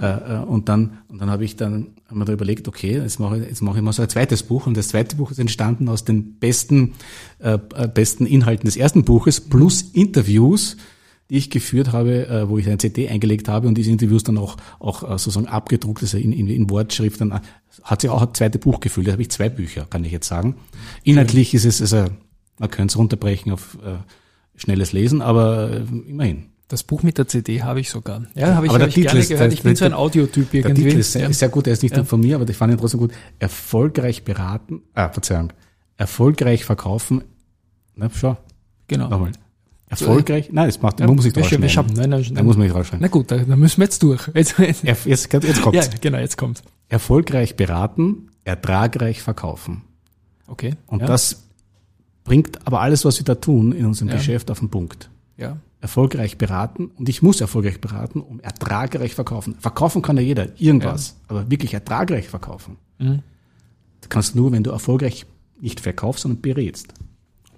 Äh, 0.00 0.06
äh, 0.06 0.44
und 0.44 0.68
dann 0.68 0.98
und 1.06 1.20
dann 1.20 1.30
habe 1.30 1.44
ich 1.44 1.54
dann 1.54 1.88
haben 2.08 2.18
wir 2.18 2.24
da 2.24 2.32
überlegt, 2.32 2.66
okay, 2.66 2.98
jetzt 2.98 3.20
mache 3.20 3.38
ich 3.38 3.46
jetzt 3.46 3.62
mache 3.62 3.78
ich 3.78 3.84
mal 3.84 3.92
so 3.92 4.02
ein 4.02 4.08
zweites 4.08 4.42
Buch 4.42 4.66
und 4.66 4.76
das 4.76 4.88
zweite 4.88 5.14
Buch 5.14 5.30
ist 5.30 5.38
entstanden 5.38 5.88
aus 5.88 6.04
den 6.04 6.40
besten 6.40 6.94
äh, 7.38 7.56
besten 7.56 8.26
Inhalten 8.26 8.66
des 8.66 8.76
ersten 8.76 9.04
Buches 9.04 9.40
plus 9.40 9.82
Interviews 9.82 10.76
die 11.30 11.36
ich 11.36 11.50
geführt 11.50 11.92
habe, 11.92 12.28
äh, 12.28 12.48
wo 12.48 12.58
ich 12.58 12.66
eine 12.66 12.78
CD 12.78 13.08
eingelegt 13.08 13.48
habe 13.48 13.66
und 13.66 13.76
diese 13.76 13.90
Interviews 13.90 14.22
dann 14.22 14.38
auch, 14.38 14.56
auch 14.78 15.02
äh, 15.02 15.18
sozusagen 15.18 15.48
abgedruckt, 15.48 16.02
also 16.02 16.18
in, 16.18 16.32
in, 16.32 16.48
in 16.48 16.70
Wortschrift, 16.70 17.20
dann 17.20 17.32
äh, 17.32 17.40
hat 17.82 18.00
sich 18.00 18.10
auch 18.10 18.22
ein 18.22 18.34
zweite 18.34 18.58
Buch 18.58 18.80
gefüllt. 18.80 19.08
Da 19.08 19.12
habe 19.12 19.22
ich 19.22 19.30
zwei 19.30 19.48
Bücher, 19.48 19.86
kann 19.88 20.04
ich 20.04 20.12
jetzt 20.12 20.28
sagen. 20.28 20.56
Inhaltlich 21.02 21.54
ist 21.54 21.64
es, 21.64 21.80
also 21.80 22.10
man 22.58 22.70
könnte 22.70 22.92
es 22.92 22.98
runterbrechen 22.98 23.52
auf 23.52 23.76
äh, 23.84 23.96
schnelles 24.56 24.92
Lesen, 24.92 25.20
aber 25.22 25.82
immerhin. 26.06 26.46
Das 26.68 26.82
Buch 26.82 27.04
mit 27.04 27.16
der 27.16 27.28
CD 27.28 27.62
habe 27.62 27.78
ich 27.78 27.90
sogar. 27.90 28.24
Ja, 28.34 28.56
habe 28.56 28.66
ich, 28.66 28.72
hab 28.72 28.88
ich 28.88 28.94
gerne 28.96 29.20
ist, 29.20 29.28
gehört. 29.28 29.52
Ich 29.52 29.62
bin 29.62 29.76
so 29.76 29.84
ein 29.84 29.92
Audiotyp 29.92 30.52
irgendwie. 30.52 30.62
Der 30.62 30.74
Titel 30.74 30.98
ist, 30.98 31.14
ist 31.14 31.38
sehr 31.38 31.48
gut, 31.48 31.68
er 31.68 31.74
ist 31.74 31.84
nicht 31.84 31.96
ja. 31.96 32.02
von 32.02 32.18
mir, 32.18 32.34
aber 32.34 32.48
ich 32.48 32.56
fand 32.56 32.72
ihn 32.72 32.78
trotzdem 32.78 32.98
gut. 32.98 33.12
Erfolgreich 33.38 34.24
beraten, 34.24 34.82
ah, 34.94 35.08
Verzeihung, 35.08 35.52
erfolgreich 35.96 36.64
verkaufen, 36.64 37.22
na, 37.94 38.10
schau. 38.12 38.36
Genau. 38.88 39.08
Nochmal. 39.08 39.32
Erfolgreich? 39.88 40.50
Nein, 40.50 40.66
das 40.66 40.82
macht, 40.82 40.98
ja, 41.00 41.06
man 41.06 41.16
muss 41.16 41.24
nicht 41.24 41.36
rausschneiden. 41.36 41.68
Wir 41.68 41.82
nein, 42.00 42.10
nein, 42.10 42.26
nein. 42.32 42.44
muss 42.44 42.56
man 42.56 42.66
nicht 42.66 42.74
rausschneiden. 42.74 43.02
Na 43.02 43.08
gut, 43.08 43.30
dann 43.30 43.58
müssen 43.58 43.78
wir 43.78 43.84
jetzt 43.84 44.02
durch. 44.02 44.26
Jetzt, 44.34 44.58
jetzt, 44.58 44.84
jetzt, 44.84 45.32
jetzt 45.32 45.62
kommt's. 45.62 45.86
Ja, 45.86 45.92
genau, 46.00 46.18
jetzt 46.18 46.36
kommt's. 46.36 46.62
Erfolgreich 46.88 47.56
beraten, 47.56 48.28
ertragreich 48.44 49.22
verkaufen. 49.22 49.82
Okay. 50.46 50.74
Und 50.86 51.00
ja. 51.00 51.06
das 51.06 51.44
bringt 52.24 52.66
aber 52.66 52.80
alles, 52.80 53.04
was 53.04 53.18
wir 53.18 53.24
da 53.24 53.36
tun 53.36 53.72
in 53.72 53.86
unserem 53.86 54.08
ja. 54.08 54.16
Geschäft 54.16 54.50
auf 54.50 54.58
den 54.58 54.70
Punkt. 54.70 55.08
Ja. 55.36 55.56
Erfolgreich 55.80 56.38
beraten 56.38 56.86
und 56.86 57.08
ich 57.08 57.22
muss 57.22 57.40
erfolgreich 57.40 57.80
beraten, 57.80 58.20
um 58.20 58.40
ertragreich 58.40 59.14
verkaufen. 59.14 59.56
Verkaufen 59.60 60.02
kann 60.02 60.16
ja 60.16 60.22
jeder, 60.22 60.48
irgendwas, 60.60 61.10
ja. 61.10 61.14
aber 61.28 61.50
wirklich 61.50 61.74
ertragreich 61.74 62.28
verkaufen. 62.28 62.76
Mhm. 62.98 63.22
Das 64.00 64.08
kannst 64.08 64.34
du 64.34 64.38
nur, 64.38 64.52
wenn 64.52 64.62
du 64.62 64.70
erfolgreich 64.70 65.26
nicht 65.60 65.80
verkaufst, 65.80 66.22
sondern 66.22 66.40
berätst. 66.40 66.92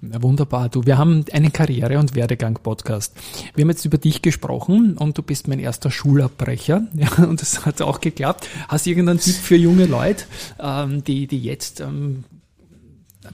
Wunderbar. 0.01 0.69
Du, 0.69 0.87
wir 0.87 0.97
haben 0.97 1.25
einen 1.33 1.53
Karriere- 1.53 1.99
und 1.99 2.15
Werdegang-Podcast. 2.15 3.17
Wir 3.55 3.63
haben 3.63 3.71
jetzt 3.71 3.85
über 3.85 3.99
dich 3.99 4.23
gesprochen 4.23 4.97
und 4.97 5.19
du 5.19 5.23
bist 5.23 5.49
mein 5.49 5.59
erster 5.59 5.91
Schulabbrecher. 5.91 6.87
Ja, 6.99 7.25
und 7.25 7.41
das 7.41 7.65
hat 7.65 7.81
auch 7.81 8.01
geklappt. 8.01 8.49
Hast 8.67 8.87
du 8.87 8.91
irgendeinen 8.91 9.21
Tipp 9.21 9.35
für 9.35 9.57
junge 9.57 9.87
Leute, 9.87 10.25
ähm, 10.61 11.05
die, 11.05 11.29
die 11.29 11.39
jetzt 11.39 11.81
ähm, 11.81 12.25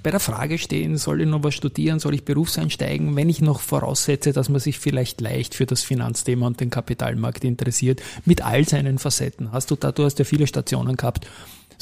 bei 0.02 0.10
der 0.10 0.20
Frage 0.20 0.58
stehen, 0.58 0.98
soll 0.98 1.22
ich 1.22 1.26
noch 1.26 1.42
was 1.42 1.54
studieren, 1.54 1.98
soll 1.98 2.14
ich 2.14 2.24
Berufseinsteigen, 2.24 3.16
wenn 3.16 3.28
ich 3.28 3.40
noch 3.40 3.60
voraussetze, 3.60 4.32
dass 4.32 4.48
man 4.48 4.60
sich 4.60 4.78
vielleicht 4.78 5.20
leicht 5.20 5.54
für 5.54 5.66
das 5.66 5.82
Finanzthema 5.82 6.46
und 6.46 6.60
den 6.60 6.70
Kapitalmarkt 6.70 7.44
interessiert, 7.44 8.02
mit 8.24 8.42
all 8.42 8.66
seinen 8.68 8.98
Facetten. 8.98 9.52
Hast 9.52 9.70
du 9.70 9.76
da, 9.76 9.92
du 9.92 10.04
hast 10.04 10.18
ja 10.18 10.24
viele 10.24 10.46
Stationen 10.46 10.96
gehabt 10.96 11.26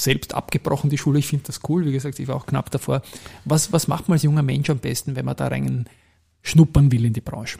selbst 0.03 0.35
abgebrochen, 0.35 0.91
die 0.91 0.99
Schule. 0.99 1.19
Ich 1.19 1.27
finde 1.27 1.47
das 1.47 1.61
cool. 1.69 1.85
Wie 1.87 1.93
gesagt, 1.93 2.19
ich 2.19 2.29
war 2.29 2.37
auch 2.37 2.47
knapp 2.47 2.71
davor. 2.71 3.03
Was, 3.45 3.73
was 3.73 3.89
macht 3.89 4.09
man 4.09 4.15
als 4.15 4.23
junger 4.23 4.43
Mensch 4.43 4.71
am 4.71 4.79
besten, 4.79 5.17
wenn 5.17 5.25
man 5.25 5.37
da 5.37 5.49
rein 5.49 5.89
schnuppern 6.43 6.91
will 6.93 7.05
in 7.05 7.13
die 7.13 7.21
Branche? 7.21 7.59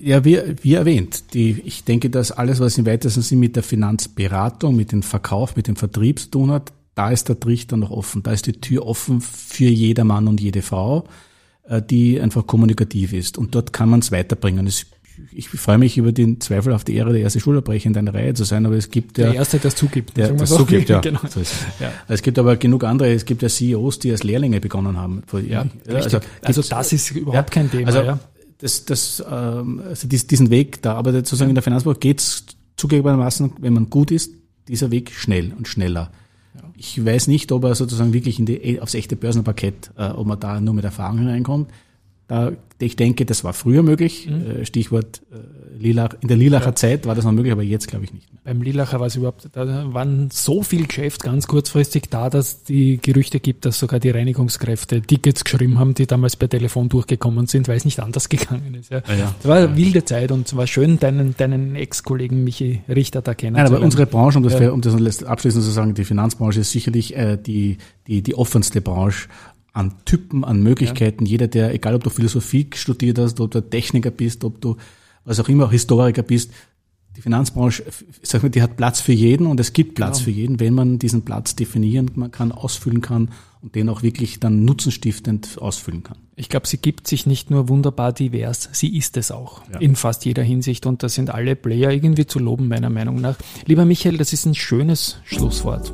Ja, 0.00 0.24
wie, 0.24 0.38
wie 0.62 0.74
erwähnt, 0.74 1.34
die, 1.34 1.60
ich 1.64 1.82
denke, 1.82 2.08
dass 2.08 2.30
alles, 2.30 2.60
was 2.60 2.78
im 2.78 2.86
weitesten 2.86 3.22
Sinn 3.22 3.40
mit 3.40 3.56
der 3.56 3.64
Finanzberatung, 3.64 4.76
mit 4.76 4.92
dem 4.92 5.02
Verkauf, 5.02 5.56
mit 5.56 5.66
dem 5.66 5.74
Vertrieb 5.74 6.20
zu 6.20 6.30
tun 6.30 6.52
hat, 6.52 6.72
da 6.94 7.10
ist 7.10 7.28
der 7.28 7.40
Trichter 7.40 7.76
noch 7.76 7.90
offen. 7.90 8.22
Da 8.22 8.32
ist 8.32 8.46
die 8.46 8.60
Tür 8.60 8.86
offen 8.86 9.20
für 9.20 9.68
jeder 9.68 10.04
Mann 10.04 10.28
und 10.28 10.40
jede 10.40 10.62
Frau, 10.62 11.04
äh, 11.64 11.82
die 11.82 12.20
einfach 12.20 12.46
kommunikativ 12.46 13.12
ist. 13.12 13.38
Und 13.38 13.54
dort 13.54 13.72
kann 13.72 13.88
man 13.88 14.00
es 14.00 14.12
weiterbringen. 14.12 14.66
Es 14.66 14.86
ich 15.32 15.48
freue 15.48 15.78
mich 15.78 15.96
über 15.98 16.12
den 16.12 16.40
Zweifel 16.40 16.72
auf 16.72 16.84
die 16.84 16.94
Ehre, 16.96 17.12
der 17.12 17.22
erste 17.22 17.40
Schulabbrecher 17.40 17.86
in 17.86 17.92
deiner 17.92 18.14
Reihe 18.14 18.34
zu 18.34 18.44
sein, 18.44 18.66
aber 18.66 18.76
es 18.76 18.90
gibt 18.90 19.18
ja. 19.18 19.26
Der 19.26 19.34
erste, 19.34 19.58
der 19.58 19.68
es 19.68 19.76
zugibt. 19.76 20.16
Der 20.16 20.32
das 20.32 20.50
zugibt, 20.50 20.88
ja. 20.88 21.00
genau. 21.02 21.20
so 21.28 21.40
ja. 21.40 21.92
Es 22.08 22.22
gibt 22.22 22.38
aber 22.38 22.56
genug 22.56 22.84
andere, 22.84 23.12
es 23.12 23.24
gibt 23.24 23.42
ja 23.42 23.48
CEOs, 23.48 23.98
die 23.98 24.10
als 24.10 24.22
Lehrlinge 24.22 24.60
begonnen 24.60 24.96
haben. 24.96 25.22
Ja, 25.46 25.66
also, 25.88 26.18
also 26.42 26.62
das 26.62 26.92
ist 26.92 27.10
überhaupt 27.12 27.34
ja, 27.34 27.42
kein 27.42 27.70
Thema, 27.70 27.86
also, 27.86 28.00
ja. 28.00 28.18
Das, 28.58 28.84
das, 28.84 29.24
ähm, 29.30 29.80
also 29.88 30.08
diesen 30.08 30.50
Weg 30.50 30.82
da, 30.82 30.94
aber 30.94 31.12
sozusagen 31.12 31.50
in 31.50 31.54
der 31.54 31.62
Finanzbranche 31.62 32.00
geht's 32.00 32.44
zugegebenermaßen, 32.76 33.52
wenn 33.60 33.72
man 33.72 33.88
gut 33.88 34.10
ist, 34.10 34.32
dieser 34.66 34.90
Weg 34.90 35.12
schnell 35.12 35.52
und 35.56 35.68
schneller. 35.68 36.10
Ich 36.76 37.04
weiß 37.04 37.28
nicht, 37.28 37.52
ob 37.52 37.64
er 37.64 37.74
sozusagen 37.74 38.12
wirklich 38.12 38.38
in 38.38 38.46
die, 38.46 38.80
aufs 38.80 38.94
echte 38.94 39.16
Börsenparkett, 39.16 39.90
äh, 39.96 40.08
ob 40.08 40.26
man 40.26 40.40
da 40.40 40.60
nur 40.60 40.74
mit 40.74 40.84
Erfahrung 40.84 41.18
hineinkommt. 41.18 41.70
Da, 42.26 42.52
ich 42.86 42.96
denke, 42.96 43.26
das 43.26 43.44
war 43.44 43.52
früher 43.52 43.82
möglich. 43.82 44.28
Mhm. 44.28 44.60
Äh, 44.60 44.66
Stichwort 44.66 45.22
äh, 45.32 45.36
Lilach, 45.78 46.10
in 46.20 46.28
der 46.28 46.36
Lilacher 46.36 46.66
ja. 46.66 46.74
Zeit 46.74 47.06
war 47.06 47.14
das 47.14 47.24
noch 47.24 47.32
möglich, 47.32 47.52
aber 47.52 47.62
jetzt 47.62 47.88
glaube 47.88 48.04
ich 48.04 48.12
nicht 48.12 48.32
mehr. 48.32 48.40
Beim 48.44 48.62
Lilacher 48.62 48.98
war 48.98 49.06
es 49.06 49.16
überhaupt, 49.16 49.48
da 49.52 49.92
waren 49.92 50.30
so 50.32 50.62
viel 50.62 50.86
Geschäft 50.86 51.22
ganz 51.22 51.46
kurzfristig 51.46 52.04
da, 52.10 52.30
dass 52.30 52.64
die 52.64 52.98
Gerüchte 53.00 53.40
gibt, 53.40 53.64
dass 53.64 53.78
sogar 53.78 54.00
die 54.00 54.10
Reinigungskräfte 54.10 55.02
Tickets 55.02 55.44
geschrieben 55.44 55.78
haben, 55.78 55.94
die 55.94 56.06
damals 56.06 56.36
per 56.36 56.48
Telefon 56.48 56.88
durchgekommen 56.88 57.46
sind, 57.46 57.68
weil 57.68 57.76
es 57.76 57.84
nicht 57.84 58.00
anders 58.00 58.28
gegangen 58.28 58.74
ist. 58.74 58.90
Ja. 58.90 59.02
Ah, 59.06 59.14
ja. 59.14 59.34
Das 59.38 59.48
war 59.48 59.56
eine 59.58 59.76
wilde 59.76 60.04
Zeit 60.04 60.32
und 60.32 60.46
es 60.46 60.56
war 60.56 60.66
schön, 60.66 60.98
deinen, 60.98 61.36
deinen 61.36 61.76
Ex-Kollegen 61.76 62.42
Michi 62.44 62.82
Richter 62.88 63.22
da 63.22 63.34
kennen 63.34 63.56
Nein, 63.56 63.66
aber 63.66 63.80
unsere 63.80 64.06
Branche, 64.06 64.38
um 64.38 64.44
das, 64.44 64.58
ja. 64.58 64.70
um 64.70 64.80
das 64.80 65.22
abschließend 65.22 65.64
zu 65.64 65.70
sagen, 65.70 65.94
die 65.94 66.04
Finanzbranche 66.04 66.60
ist 66.60 66.72
sicherlich 66.72 67.16
äh, 67.16 67.36
die, 67.36 67.78
die, 68.06 68.22
die 68.22 68.34
offenste 68.34 68.80
Branche 68.80 69.28
an 69.78 69.94
Typen, 70.04 70.44
an 70.44 70.60
Möglichkeiten. 70.60 71.24
Ja. 71.24 71.30
Jeder, 71.30 71.46
der, 71.46 71.72
egal 71.72 71.94
ob 71.94 72.02
du 72.02 72.10
Philosophie 72.10 72.68
studiert 72.74 73.18
hast, 73.18 73.38
ob 73.38 73.52
du 73.52 73.60
Techniker 73.60 74.10
bist, 74.10 74.42
ob 74.42 74.60
du 74.60 74.76
was 75.24 75.38
auch 75.38 75.48
immer, 75.48 75.70
Historiker 75.70 76.22
bist, 76.22 76.50
die 77.16 77.20
Finanzbranche, 77.20 77.84
sag 78.22 78.42
mal, 78.42 78.48
die 78.48 78.62
hat 78.62 78.76
Platz 78.76 79.00
für 79.00 79.12
jeden 79.12 79.46
und 79.46 79.60
es 79.60 79.72
gibt 79.72 79.94
Platz 79.94 80.18
genau. 80.18 80.24
für 80.24 80.30
jeden, 80.30 80.60
wenn 80.60 80.74
man 80.74 80.98
diesen 80.98 81.24
Platz 81.24 81.54
definieren 81.54 82.30
kann, 82.30 82.50
ausfüllen 82.50 83.00
kann 83.00 83.30
und 83.60 83.74
den 83.74 83.88
auch 83.88 84.02
wirklich 84.02 84.40
dann 84.40 84.64
nutzenstiftend 84.64 85.58
ausfüllen 85.60 86.02
kann. 86.02 86.18
Ich 86.36 86.48
glaube, 86.48 86.66
sie 86.66 86.78
gibt 86.78 87.06
sich 87.06 87.26
nicht 87.26 87.50
nur 87.50 87.68
wunderbar 87.68 88.12
divers, 88.12 88.68
sie 88.72 88.96
ist 88.96 89.16
es 89.16 89.30
auch 89.30 89.62
ja. 89.72 89.78
in 89.78 89.96
fast 89.96 90.24
jeder 90.24 90.42
Hinsicht 90.42 90.86
und 90.86 91.02
da 91.02 91.08
sind 91.08 91.30
alle 91.30 91.56
Player 91.56 91.90
irgendwie 91.90 92.26
zu 92.26 92.38
loben, 92.38 92.68
meiner 92.68 92.90
Meinung 92.90 93.20
nach. 93.20 93.36
Lieber 93.66 93.84
Michael, 93.84 94.16
das 94.16 94.32
ist 94.32 94.46
ein 94.46 94.54
schönes 94.54 95.18
Schlusswort. 95.24 95.92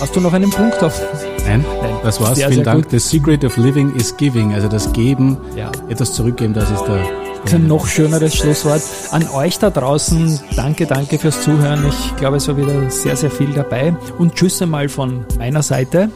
Hast 0.00 0.14
du 0.14 0.20
noch 0.20 0.32
einen 0.32 0.50
Punkt 0.50 0.82
auf? 0.82 1.00
Nein, 1.44 1.64
Nein. 1.82 1.94
das 2.02 2.20
war's. 2.20 2.36
Sehr, 2.36 2.48
Vielen 2.48 2.64
sehr 2.64 2.72
Dank. 2.72 2.84
Gut. 2.84 2.90
The 2.92 2.98
secret 2.98 3.44
of 3.44 3.56
living 3.56 3.94
is 3.94 4.16
giving. 4.16 4.54
Also 4.54 4.68
das 4.68 4.92
Geben, 4.92 5.36
ja. 5.56 5.70
etwas 5.88 6.12
zurückgeben, 6.12 6.54
das 6.54 6.70
ist 6.70 6.82
der 6.84 7.04
ein 7.52 7.66
noch 7.66 7.86
schöneres 7.86 8.36
Schlusswort. 8.36 8.82
An 9.10 9.26
euch 9.28 9.58
da 9.58 9.70
draußen, 9.70 10.38
danke, 10.56 10.86
danke 10.86 11.18
fürs 11.18 11.42
Zuhören. 11.42 11.86
Ich 11.88 12.16
glaube, 12.16 12.36
es 12.36 12.46
war 12.48 12.56
wieder 12.56 12.90
sehr, 12.90 13.16
sehr 13.16 13.30
viel 13.30 13.52
dabei. 13.52 13.94
Und 14.18 14.34
tschüss 14.34 14.60
einmal 14.62 14.88
von 14.88 15.24
meiner 15.38 15.62
Seite. 15.62 16.10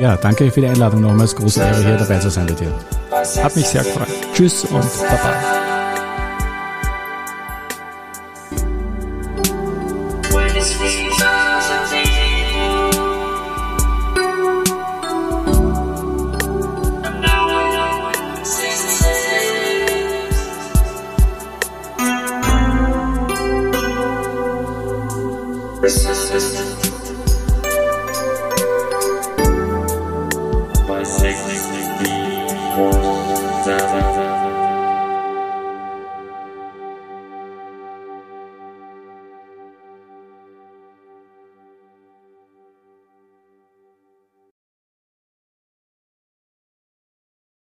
Ja, 0.00 0.16
danke 0.16 0.50
für 0.50 0.60
die 0.60 0.66
Einladung 0.66 1.02
nochmals. 1.02 1.36
Große 1.36 1.60
Ehre, 1.60 1.84
hier 1.84 1.96
dabei 1.96 2.18
zu 2.18 2.30
sein 2.30 2.46
bei 2.46 2.54
dir. 2.54 2.72
Hat 3.42 3.54
mich 3.54 3.66
sehr 3.66 3.84
gefreut. 3.84 4.08
Tschüss 4.34 4.64
und 4.64 4.82
Baba. 5.08 5.63